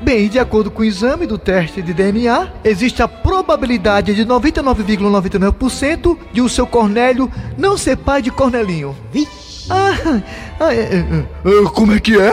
Bem, 0.00 0.28
de 0.28 0.38
acordo 0.38 0.70
com 0.70 0.82
o 0.82 0.84
exame 0.84 1.26
do 1.26 1.36
teste 1.36 1.82
de 1.82 1.92
DNA, 1.92 2.48
existe 2.62 3.02
a 3.02 3.08
probabilidade 3.08 4.14
de 4.14 4.24
99,99% 4.24 6.16
de 6.32 6.40
o 6.40 6.48
seu 6.48 6.66
Cornélio 6.66 7.30
não 7.56 7.76
ser 7.76 7.96
pai 7.96 8.22
de 8.22 8.30
Cornelinho. 8.30 8.96
Ah, 9.68 10.22
ah, 10.60 10.72
é, 10.72 10.80
é, 10.80 10.98
é, 10.98 11.64
como 11.74 11.92
é 11.92 12.00
que 12.00 12.18
é? 12.18 12.32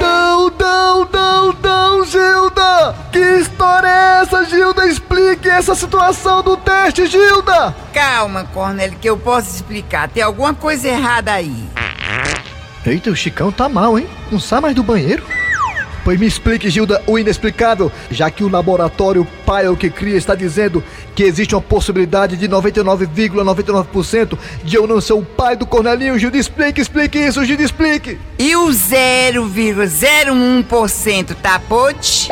Não, 0.00 0.50
não, 0.50 1.08
não, 1.10 1.52
não, 1.52 2.04
Gilda! 2.04 2.94
Que 3.12 3.18
história 3.18 3.88
é 3.88 4.22
essa, 4.22 4.44
Gilda? 4.44 4.86
Explique 4.86 5.48
essa 5.48 5.74
situação 5.74 6.42
do 6.42 6.56
teste, 6.56 7.06
Gilda! 7.06 7.74
Calma, 7.94 8.44
Cornélio, 8.52 8.98
que 8.98 9.08
eu 9.08 9.16
posso 9.16 9.54
explicar. 9.54 10.08
Tem 10.08 10.22
alguma 10.22 10.52
coisa 10.52 10.88
errada 10.88 11.32
aí. 11.32 11.68
Eita, 12.84 13.10
o 13.10 13.16
Chicão 13.16 13.50
tá 13.50 13.68
mal, 13.68 13.98
hein? 13.98 14.06
Não 14.30 14.40
sai 14.40 14.60
mais 14.60 14.74
do 14.74 14.82
banheiro? 14.82 15.24
Pois 16.04 16.18
me 16.18 16.26
explique, 16.26 16.70
Gilda, 16.70 17.02
o 17.06 17.18
inexplicável, 17.18 17.92
já 18.10 18.30
que 18.30 18.42
o 18.44 18.48
laboratório 18.48 19.26
Pai 19.44 19.66
é 19.66 19.70
o 19.70 19.76
que 19.76 19.90
cria 19.90 20.16
está 20.16 20.34
dizendo 20.34 20.82
que 21.14 21.22
existe 21.22 21.54
uma 21.54 21.60
possibilidade 21.60 22.34
de 22.36 22.48
99,99% 22.48 24.38
de 24.62 24.76
eu 24.76 24.86
não 24.86 25.00
ser 25.00 25.14
o 25.14 25.22
pai 25.22 25.56
do 25.56 25.66
Cornelinho. 25.66 26.18
Gilda, 26.18 26.36
explique, 26.36 26.80
explique 26.80 27.18
isso, 27.18 27.44
Gilda, 27.44 27.62
explique! 27.62 28.18
E 28.38 28.56
o 28.56 28.68
0,01% 28.68 31.34
tá 31.42 31.58
pode? 31.58 32.28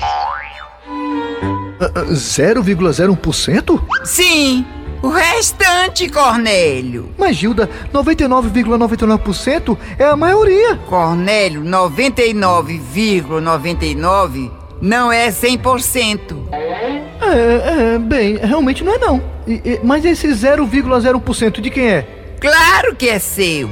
Ah, 1.81 1.91
ah, 1.95 2.05
0,01%? 2.05 3.83
Sim, 4.05 4.65
o 5.07 5.11
restante, 5.11 6.09
Cornélio. 6.09 7.11
Mas, 7.17 7.37
Gilda, 7.37 7.71
99,99% 7.93 9.77
é 9.99 10.05
a 10.05 10.17
maioria. 10.17 10.77
Cornélio, 10.87 11.63
99,99 11.63 14.51
não 14.81 15.11
é 15.11 15.29
100%. 15.31 16.37
É, 16.53 17.95
é, 17.95 17.99
bem, 17.99 18.37
realmente 18.37 18.85
não 18.85 18.95
é 18.95 18.99
não. 18.99 19.23
E- 19.47 19.61
e- 19.65 19.81
mas 19.83 20.05
esse 20.05 20.29
0,01% 20.29 21.61
de 21.61 21.71
quem 21.71 21.89
é? 21.89 22.07
Claro 22.41 22.95
que 22.95 23.09
é 23.09 23.19
seu. 23.19 23.69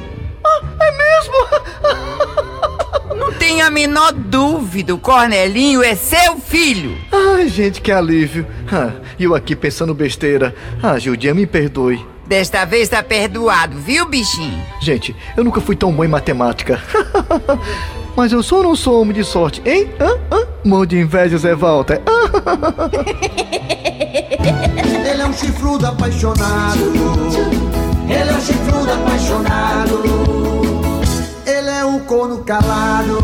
Não 3.44 3.50
tem 3.50 3.60
a 3.60 3.70
menor 3.70 4.10
dúvida, 4.10 4.94
o 4.94 4.98
Cornelinho 4.98 5.82
é 5.82 5.94
seu 5.94 6.38
filho. 6.38 6.96
Ai, 7.12 7.46
gente, 7.46 7.78
que 7.82 7.92
alívio. 7.92 8.46
Ah, 8.72 8.92
E 9.18 9.24
eu 9.24 9.34
aqui 9.34 9.54
pensando 9.54 9.92
besteira. 9.92 10.54
Ah, 10.82 10.98
Gildinha, 10.98 11.34
me 11.34 11.46
perdoe. 11.46 12.02
Desta 12.26 12.64
vez 12.64 12.88
tá 12.88 13.02
perdoado, 13.02 13.78
viu, 13.78 14.08
bichinho? 14.08 14.58
Gente, 14.80 15.14
eu 15.36 15.44
nunca 15.44 15.60
fui 15.60 15.76
tão 15.76 15.92
bom 15.92 16.02
em 16.02 16.08
matemática. 16.08 16.80
Mas 18.16 18.32
eu 18.32 18.42
sou 18.42 18.58
ou 18.58 18.64
não 18.64 18.74
sou 18.74 19.02
homem 19.02 19.12
de 19.12 19.22
sorte, 19.22 19.60
hein? 19.66 19.90
Hã? 20.00 20.16
Hã? 20.34 20.46
Mão 20.64 20.86
de 20.86 20.98
inveja, 20.98 21.36
Zé 21.36 21.54
Walter. 21.54 22.00
Ele 25.06 25.20
é 25.20 25.26
um 25.26 25.32
chifrudo 25.34 25.86
apaixonado. 25.86 26.80
Ele 28.08 28.30
é 28.30 28.32
um 28.32 28.40
chifrudo 28.40 28.90
apaixonado. 28.90 30.43
Ele 31.84 31.96
é 31.96 32.00
corno 32.00 32.38
calado. 32.38 33.18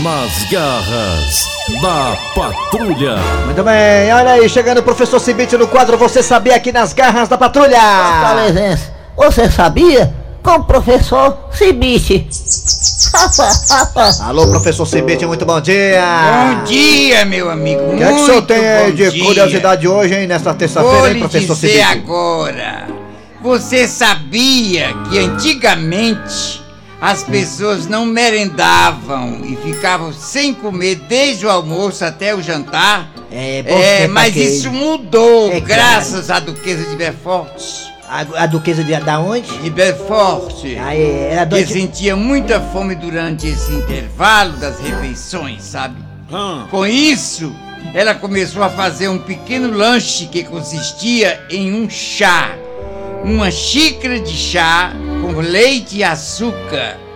Nas 0.00 0.44
garras 0.48 1.48
da 1.82 2.16
patrulha. 2.36 3.16
Muito 3.44 3.64
bem, 3.64 4.12
olha 4.14 4.30
aí, 4.34 4.48
chegando 4.48 4.78
o 4.78 4.82
professor 4.84 5.18
Cibite 5.18 5.56
no 5.56 5.66
quadro 5.66 5.98
Você 5.98 6.22
Sabia 6.22 6.54
aqui 6.54 6.70
nas 6.70 6.92
garras 6.92 7.28
da 7.28 7.36
patrulha. 7.36 7.80
Fortalezense, 7.80 8.84
você 9.16 9.50
sabia? 9.50 10.14
Com 10.40 10.52
o 10.52 10.64
professor 10.64 11.36
Cibite. 11.50 12.28
Alô, 14.22 14.46
professor 14.46 14.86
Cibite, 14.86 15.26
muito 15.26 15.44
bom 15.44 15.60
dia. 15.60 16.00
Bom 16.00 16.62
dia, 16.62 17.24
meu 17.24 17.50
amigo. 17.50 17.82
O 17.82 17.96
que 17.96 18.04
é 18.04 18.06
que 18.06 18.20
o 18.20 18.24
senhor 18.24 18.42
tem 18.42 18.60
aí 18.60 18.92
de 18.92 19.18
curiosidade 19.18 19.88
hoje, 19.88 20.14
hein, 20.14 20.28
nesta 20.28 20.54
terça-feira, 20.54 21.10
hein, 21.10 21.18
professor 21.18 21.56
Cibite? 21.56 21.80
agora. 21.80 22.97
Você 23.40 23.86
sabia 23.86 24.88
que 25.08 25.18
antigamente 25.18 26.60
as 27.00 27.22
pessoas 27.22 27.86
não 27.86 28.04
merendavam 28.04 29.40
e 29.44 29.54
ficavam 29.56 30.12
sem 30.12 30.52
comer 30.52 30.96
desde 31.08 31.46
o 31.46 31.50
almoço 31.50 32.04
até 32.04 32.34
o 32.34 32.42
jantar? 32.42 33.08
É, 33.30 33.62
bom 33.62 33.78
É, 33.78 33.98
tempo 34.02 34.14
mas 34.14 34.28
aquele. 34.30 34.44
isso 34.50 34.72
mudou 34.72 35.52
É 35.52 35.60
graças 35.60 36.30
à 36.30 36.40
duquesa 36.40 36.88
de 36.90 36.96
Belfort. 36.96 37.62
A, 38.08 38.20
a 38.42 38.46
duquesa 38.46 38.82
de 38.82 38.96
da 39.00 39.20
onde? 39.20 39.46
De 39.58 39.70
Belfort. 39.70 40.64
Ah, 40.80 40.96
é, 40.96 41.28
era 41.32 41.42
que 41.44 41.50
doente- 41.50 41.72
sentia 41.74 42.16
muita 42.16 42.58
fome 42.60 42.94
durante 42.94 43.46
esse 43.46 43.70
intervalo 43.72 44.52
das 44.56 44.80
refeições, 44.80 45.62
sabe? 45.62 45.94
Com 46.70 46.86
isso, 46.86 47.54
ela 47.94 48.14
começou 48.14 48.62
a 48.62 48.68
fazer 48.70 49.08
um 49.08 49.18
pequeno 49.18 49.70
lanche 49.76 50.26
que 50.26 50.42
consistia 50.42 51.40
em 51.50 51.72
um 51.74 51.88
chá. 51.88 52.50
Uma 53.24 53.50
xícara 53.50 54.20
de 54.20 54.32
chá 54.32 54.92
com 55.20 55.40
leite 55.40 55.98
e 55.98 56.04
açúcar 56.04 57.07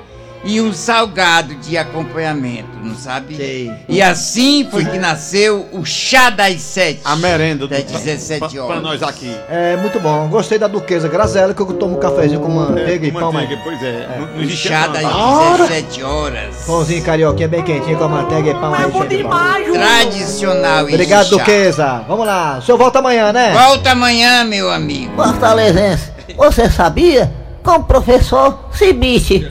e 0.45 0.61
um 0.61 0.73
salgado 0.73 1.55
de 1.57 1.79
acompanhamento, 1.79 2.69
não 2.83 2.97
sabe? 2.97 3.71
E 3.89 4.03
assim 4.03 4.67
foi 4.71 4.85
que 4.85 4.99
nasceu 4.99 5.69
o 5.73 5.85
chá 5.85 6.31
das 6.31 6.61
sete. 6.61 7.01
A 7.05 7.15
merenda 7.17 7.67
das 7.69 7.85
do- 7.85 7.93
17 7.99 8.39
pra- 8.39 8.65
horas. 8.65 8.67
pra 8.67 8.81
nós 8.81 9.03
aqui. 9.03 9.35
É, 9.49 9.77
muito 9.77 10.01
bom. 10.01 10.29
Gostei 10.29 10.59
da 10.59 10.67
duquesa 10.67 11.09
Grazela, 11.09 11.55
que 11.55 11.61
eu 11.61 11.67
tomo 11.75 11.97
um 11.97 12.01
cafezinho 12.01 12.41
com 12.41 12.49
manteiga 12.49 13.07
e 13.07 13.13
com 13.13 13.21
pão. 13.21 13.33
manteiga, 13.33 13.61
pois 13.63 13.83
é. 13.83 14.09
Não- 14.19 14.27
não 14.27 14.45
O 14.45 14.51
chá 14.51 14.87
das 14.89 15.03
tá? 15.03 15.57
17 15.69 16.03
horas. 16.03 16.57
Pãozinho 16.67 17.03
carioquinha 17.05 17.49
bem 17.49 17.63
quentinho 17.63 17.97
com 17.99 18.09
manteiga 18.09 18.51
e 18.51 18.55
pão 18.55 18.75
aí. 18.75 18.91
cheio 18.93 19.09
de 19.09 19.23
bom. 19.23 19.31
Tradicional 19.73 20.85
Obrigado, 20.85 21.25
chá. 21.25 21.31
duquesa. 21.37 22.05
Vamos 22.09 22.27
lá. 22.27 22.59
O 22.59 22.63
senhor 22.63 22.79
volta 22.79 22.99
amanhã, 22.99 23.33
né? 23.33 23.53
Volta 23.53 23.93
amanhã, 23.93 24.45
meu 24.45 24.71
amigo. 24.71 25.15
Fortalezense, 25.15 26.11
você 26.37 26.69
sabia? 26.71 27.33
Com 27.63 27.73
o 27.77 27.85
professor 27.85 28.59
Cibite. 28.73 29.39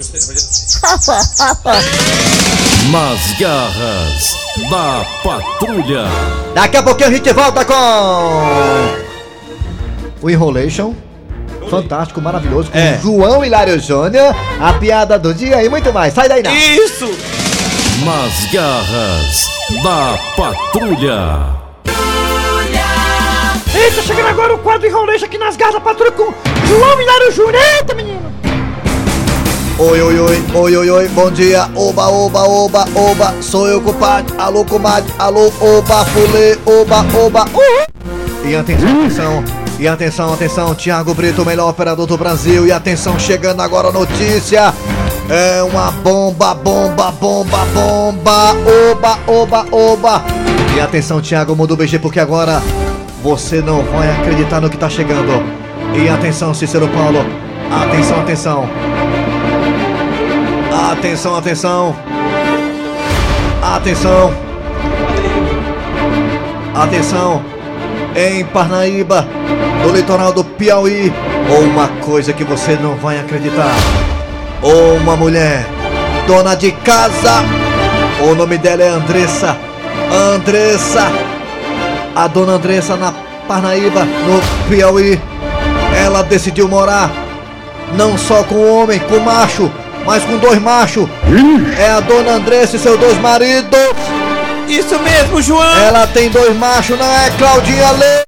Nas 2.91 3.31
garras 3.39 4.35
da 4.69 5.05
patrulha. 5.23 6.03
Daqui 6.53 6.75
a 6.77 6.83
pouquinho 6.83 7.09
a 7.09 7.11
gente 7.13 7.31
volta 7.31 7.63
com 7.63 7.73
o 10.21 10.29
Enrolation. 10.29 10.93
Fantástico, 11.69 12.19
maravilhoso, 12.21 12.69
com 12.69 12.77
É. 12.77 12.99
João 13.01 13.45
Hilário 13.45 13.79
Júnior, 13.79 14.35
a 14.59 14.73
piada 14.73 15.17
do 15.17 15.33
dia 15.33 15.63
e 15.63 15.69
muito 15.69 15.93
mais. 15.93 16.13
Sai 16.13 16.27
daí 16.27 16.43
não. 16.43 16.53
Isso! 16.53 17.05
Nas 18.03 18.51
garras 18.51 19.49
da 19.83 20.19
patrulha. 20.35 21.61
Eita, 23.73 24.01
chegando 24.01 24.27
agora 24.27 24.53
o 24.53 24.57
quadro 24.57 24.85
Enrolation 24.85 25.25
aqui 25.25 25.37
nas 25.37 25.55
garras 25.55 25.75
da 25.75 25.79
patrulha 25.81 26.11
com 26.11 26.33
João 26.71 27.01
Hilário 27.01 27.31
Júnior. 27.33 27.61
Eita, 27.75 27.93
menino. 27.93 28.31
Oi, 29.77 30.01
oi, 30.01 30.19
oi, 30.19 30.43
oi, 30.53 30.77
oi, 30.77 30.89
oi, 30.89 31.07
bom 31.09 31.29
dia, 31.29 31.67
oba, 31.75 32.07
oba, 32.07 32.43
oba, 32.43 32.85
oba, 32.95 33.33
sou 33.41 33.67
eu, 33.67 33.81
compadre, 33.81 34.33
alô, 34.37 34.63
comadre, 34.63 35.11
alô, 35.17 35.51
oba, 35.59 36.05
fulê, 36.05 36.57
oba, 36.65 37.03
oba, 37.17 37.45
uhul. 37.45 38.45
E 38.45 38.55
atenção, 38.55 38.99
atenção, 39.01 39.43
e 39.79 39.87
atenção, 39.87 40.33
atenção, 40.33 40.75
Thiago 40.75 41.15
Brito, 41.15 41.43
melhor 41.43 41.67
operador 41.67 42.05
do 42.05 42.15
Brasil, 42.15 42.67
e 42.67 42.71
atenção, 42.71 43.17
chegando 43.17 43.61
agora 43.61 43.87
a 43.87 43.91
notícia, 43.91 44.71
é 45.27 45.63
uma 45.63 45.89
bomba, 45.89 46.53
bomba, 46.53 47.11
bomba, 47.11 47.65
bomba, 47.73 48.55
oba, 48.91 49.19
oba, 49.25 49.65
oba. 49.71 50.23
E 50.77 50.79
atenção, 50.79 51.19
Thiago, 51.19 51.55
muda 51.55 51.73
o 51.73 51.77
BG, 51.77 51.97
porque 51.97 52.19
agora 52.19 52.61
você 53.23 53.61
não 53.61 53.81
vai 53.81 54.11
acreditar 54.11 54.61
no 54.61 54.69
que 54.69 54.77
tá 54.77 54.87
chegando. 54.87 55.60
E 55.93 56.07
atenção, 56.09 56.53
Cícero 56.53 56.87
Paulo, 56.87 57.25
atenção, 57.69 58.21
atenção. 58.21 58.69
Atenção, 60.91 61.35
atenção. 61.35 61.95
Atenção. 63.61 64.33
Atenção. 66.73 67.41
Em 68.15 68.43
Parnaíba, 68.45 69.27
no 69.83 69.91
litoral 69.93 70.33
do 70.33 70.43
Piauí, 70.43 71.11
uma 71.49 71.87
coisa 72.03 72.33
que 72.33 72.43
você 72.43 72.75
não 72.81 72.95
vai 72.95 73.19
acreditar. 73.19 73.71
Uma 74.61 75.15
mulher, 75.15 75.65
dona 76.27 76.55
de 76.55 76.71
casa. 76.71 77.43
O 78.21 78.35
nome 78.35 78.57
dela 78.57 78.83
é 78.83 78.89
Andressa. 78.89 79.57
Andressa. 80.33 81.11
A 82.15 82.27
dona 82.27 82.53
Andressa 82.53 82.95
na 82.95 83.13
Parnaíba, 83.47 84.03
no 84.03 84.69
Piauí. 84.69 85.19
Ela 86.01 86.23
decidiu 86.23 86.67
morar 86.67 87.11
não 87.95 88.17
só 88.17 88.43
com 88.43 88.55
o 88.55 88.81
homem, 88.81 88.99
com 88.99 89.17
o 89.17 89.21
macho, 89.21 89.71
mas 90.05 90.23
com 90.23 90.37
dois 90.37 90.59
machos. 90.59 91.07
É 91.77 91.91
a 91.91 91.99
dona 91.99 92.33
Andressa 92.33 92.75
e 92.75 92.79
seus 92.79 92.99
dois 92.99 93.19
maridos. 93.19 93.79
Isso 94.67 94.97
mesmo, 94.99 95.41
João! 95.41 95.77
Ela 95.77 96.07
tem 96.07 96.29
dois 96.29 96.55
machos, 96.57 96.97
não 96.97 97.05
é 97.05 97.29
Claudinha 97.31 97.91
Leite? 97.91 98.25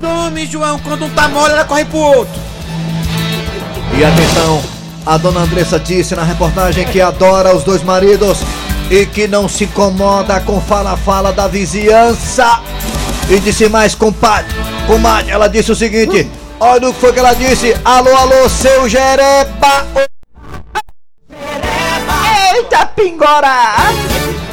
Tome, 0.00 0.46
João, 0.46 0.78
quando 0.78 1.04
um 1.04 1.10
tá 1.10 1.28
mole, 1.28 1.52
ela 1.52 1.64
corre 1.64 1.84
pro 1.84 1.98
outro. 1.98 2.40
E 3.98 4.04
atenção, 4.04 4.62
a 5.04 5.16
dona 5.16 5.40
Andressa 5.40 5.78
disse 5.78 6.14
na 6.14 6.22
reportagem 6.22 6.84
que 6.86 7.00
adora 7.00 7.54
os 7.54 7.64
dois 7.64 7.82
maridos 7.82 8.38
e 8.90 9.06
que 9.06 9.26
não 9.26 9.48
se 9.48 9.64
incomoda 9.64 10.40
com 10.40 10.60
fala-fala 10.60 11.32
da 11.32 11.48
vizinhança. 11.48 12.60
E 13.28 13.40
disse 13.40 13.68
mais, 13.68 13.94
compadre, 13.94 14.54
comadre, 14.86 15.32
ela 15.32 15.48
disse 15.48 15.72
o 15.72 15.76
seguinte: 15.76 16.28
olha 16.60 16.88
o 16.88 16.94
que 16.94 17.00
foi 17.00 17.12
que 17.12 17.18
ela 17.18 17.34
disse, 17.34 17.76
alô, 17.84 18.14
alô, 18.16 18.48
seu 18.48 18.88
Jereba. 18.88 19.86
Eita, 22.54 22.86
pingora! 22.86 23.74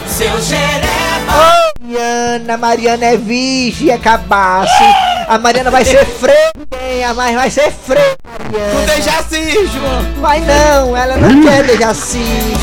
Seu 0.07 0.41
Jereba! 0.41 0.93
Ô, 1.29 1.83
Mariana, 1.83 2.57
Mariana 2.57 3.05
é 3.05 3.17
virgem, 3.17 3.89
é 3.89 3.97
cabaço. 3.97 4.83
A 5.27 5.37
Mariana 5.37 5.71
vai 5.71 5.85
ser 5.85 6.05
freira, 6.05 7.13
mas 7.15 7.35
vai 7.35 7.49
ser 7.49 7.71
freira. 7.71 8.17
Tu 8.17 8.85
deixa 8.85 9.19
assim, 9.19 9.67
João! 9.67 10.21
Vai 10.21 10.41
não, 10.41 10.95
ela 10.95 11.17
não 11.17 11.41
quer 11.43 11.63
deixar 11.63 11.89
assim. 11.89 12.53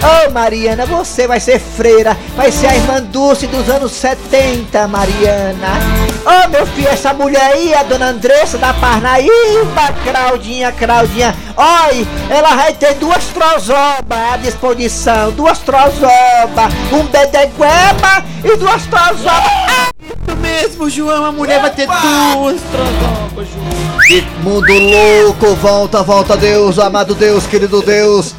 Ô 0.00 0.30
Mariana, 0.30 0.86
você 0.86 1.26
vai 1.26 1.40
ser 1.40 1.58
freira, 1.58 2.16
vai 2.36 2.52
ser 2.52 2.68
a 2.68 2.76
irmã 2.76 3.02
Dulce 3.02 3.48
dos 3.48 3.68
anos 3.68 3.92
70, 3.92 4.86
Mariana. 4.86 6.07
Ô 6.28 6.48
meu 6.50 6.66
filho, 6.66 6.88
essa 6.88 7.14
mulher 7.14 7.40
aí, 7.40 7.72
a 7.72 7.82
dona 7.82 8.10
Andressa 8.10 8.58
da 8.58 8.74
Parnaíba, 8.74 9.94
Claudinha, 10.04 10.70
Claudinha. 10.72 11.34
Oi, 11.56 12.06
ela 12.28 12.54
vai 12.54 12.74
ter 12.74 12.96
duas 12.96 13.24
trozobas 13.28 14.18
à 14.34 14.36
disposição, 14.36 15.30
duas 15.32 15.58
trozobas, 15.60 16.74
um 16.92 17.04
bedegueba 17.06 18.22
e 18.44 18.56
duas 18.58 18.84
trozobas. 18.84 19.88
Isso 20.02 20.36
mesmo, 20.36 20.90
João, 20.90 21.24
a 21.24 21.32
mulher 21.32 21.62
vai 21.62 21.70
ter 21.70 21.86
duas 21.86 22.60
trozobas, 22.60 23.48
João. 23.48 24.28
Mundo 24.42 24.72
louco, 24.74 25.54
volta, 25.54 26.02
volta 26.02 26.36
Deus, 26.36 26.78
amado 26.78 27.14
Deus, 27.14 27.46
querido 27.46 27.80
Deus. 27.80 28.34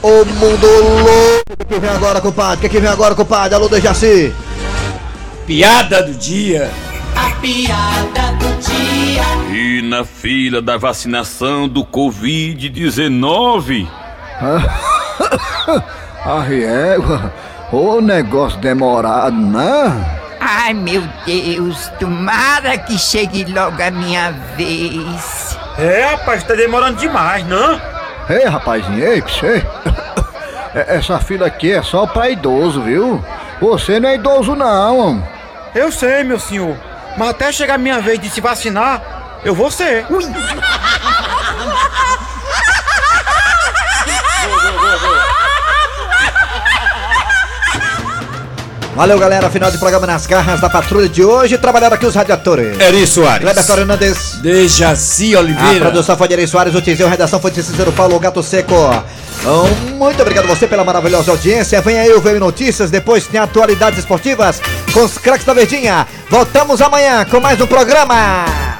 O 0.00 0.24
mundo 0.24 0.66
louco. 0.66 1.42
O 1.60 1.64
que 1.64 1.80
vem 1.80 1.90
agora, 1.90 2.20
compadre? 2.20 2.68
O 2.68 2.70
que 2.70 2.78
vem 2.78 2.90
agora, 2.90 3.16
compadre? 3.16 3.56
Alô, 3.56 3.68
Dejaci. 3.68 4.32
Piada 5.44 6.04
do 6.04 6.12
dia. 6.12 6.70
A 7.24 7.30
piada 7.40 8.32
do 8.38 8.48
dia. 8.60 9.24
E 9.54 9.82
na 9.82 10.04
fila 10.04 10.60
da 10.62 10.76
vacinação 10.76 11.68
do 11.68 11.84
Covid-19. 11.84 13.88
A 16.24 16.40
régua, 16.40 17.32
ô 17.72 18.00
negócio 18.00 18.58
demorado, 18.60 19.36
né? 19.36 20.20
Ai, 20.40 20.72
meu 20.74 21.02
Deus, 21.26 21.88
tomara 21.98 22.76
que 22.78 22.96
chegue 22.98 23.44
logo 23.52 23.80
a 23.82 23.90
minha 23.90 24.30
vez. 24.56 25.58
É, 25.78 26.04
rapaz, 26.10 26.42
tá 26.44 26.54
demorando 26.54 26.98
demais, 26.98 27.44
não? 27.46 27.80
Ei, 28.28 28.44
rapazinho, 28.44 29.02
ei, 29.04 29.20
que 29.22 29.30
você. 29.32 29.64
É- 30.74 30.96
Essa 30.96 31.18
fila 31.18 31.48
aqui 31.48 31.70
é 31.70 31.82
só 31.82 32.06
pra 32.06 32.30
idoso, 32.30 32.80
viu? 32.80 33.22
Você 33.60 34.00
não 34.00 34.08
é 34.08 34.14
idoso, 34.14 34.54
não. 34.54 35.22
Eu 35.74 35.92
sei, 35.92 36.24
meu 36.24 36.40
senhor. 36.40 36.74
Mas 37.16 37.28
até 37.28 37.52
chegar 37.52 37.74
a 37.74 37.78
minha 37.78 38.00
vez 38.00 38.18
de 38.18 38.28
se 38.30 38.40
vacinar, 38.40 39.02
eu 39.44 39.54
vou 39.54 39.70
ser. 39.70 40.06
Valeu, 48.94 49.18
galera. 49.18 49.48
Final 49.48 49.70
de 49.70 49.78
programa 49.78 50.06
nas 50.06 50.26
garras 50.26 50.60
da 50.60 50.68
patrulha 50.68 51.08
de 51.08 51.24
hoje. 51.24 51.56
Trabalharam 51.56 51.94
aqui 51.94 52.04
os 52.04 52.14
radiadores. 52.14 52.78
Eri 52.78 53.06
Soares. 53.06 53.40
Kleber 53.40 53.64
Fernandes. 53.64 54.34
Dejaci 54.42 55.34
A 55.34 55.40
Oliveira. 55.40 55.80
produção 55.86 56.16
foi 56.16 56.28
de 56.28 56.34
Eri 56.34 56.46
Soares, 56.46 56.74
o 56.74 56.80
Tizeu, 56.82 57.06
a 57.06 57.10
redação 57.10 57.40
foi 57.40 57.50
de 57.50 57.62
Cícero 57.62 57.90
Paulo, 57.92 58.18
Gato 58.20 58.42
Seco. 58.42 58.74
Muito 59.96 60.20
obrigado 60.22 60.46
você 60.46 60.66
pela 60.66 60.84
maravilhosa 60.84 61.30
audiência. 61.30 61.80
Vem 61.80 61.98
aí 61.98 62.12
o 62.12 62.20
VM 62.20 62.38
Notícias, 62.38 62.90
depois 62.90 63.26
tem 63.26 63.40
atualidades 63.40 63.98
esportivas 63.98 64.60
com 64.92 65.04
os 65.04 65.18
craques 65.18 65.44
da 65.44 65.52
Verdinha. 65.52 66.06
Voltamos 66.30 66.80
amanhã 66.80 67.24
com 67.24 67.40
mais 67.40 67.60
um 67.60 67.66
programa. 67.66 68.71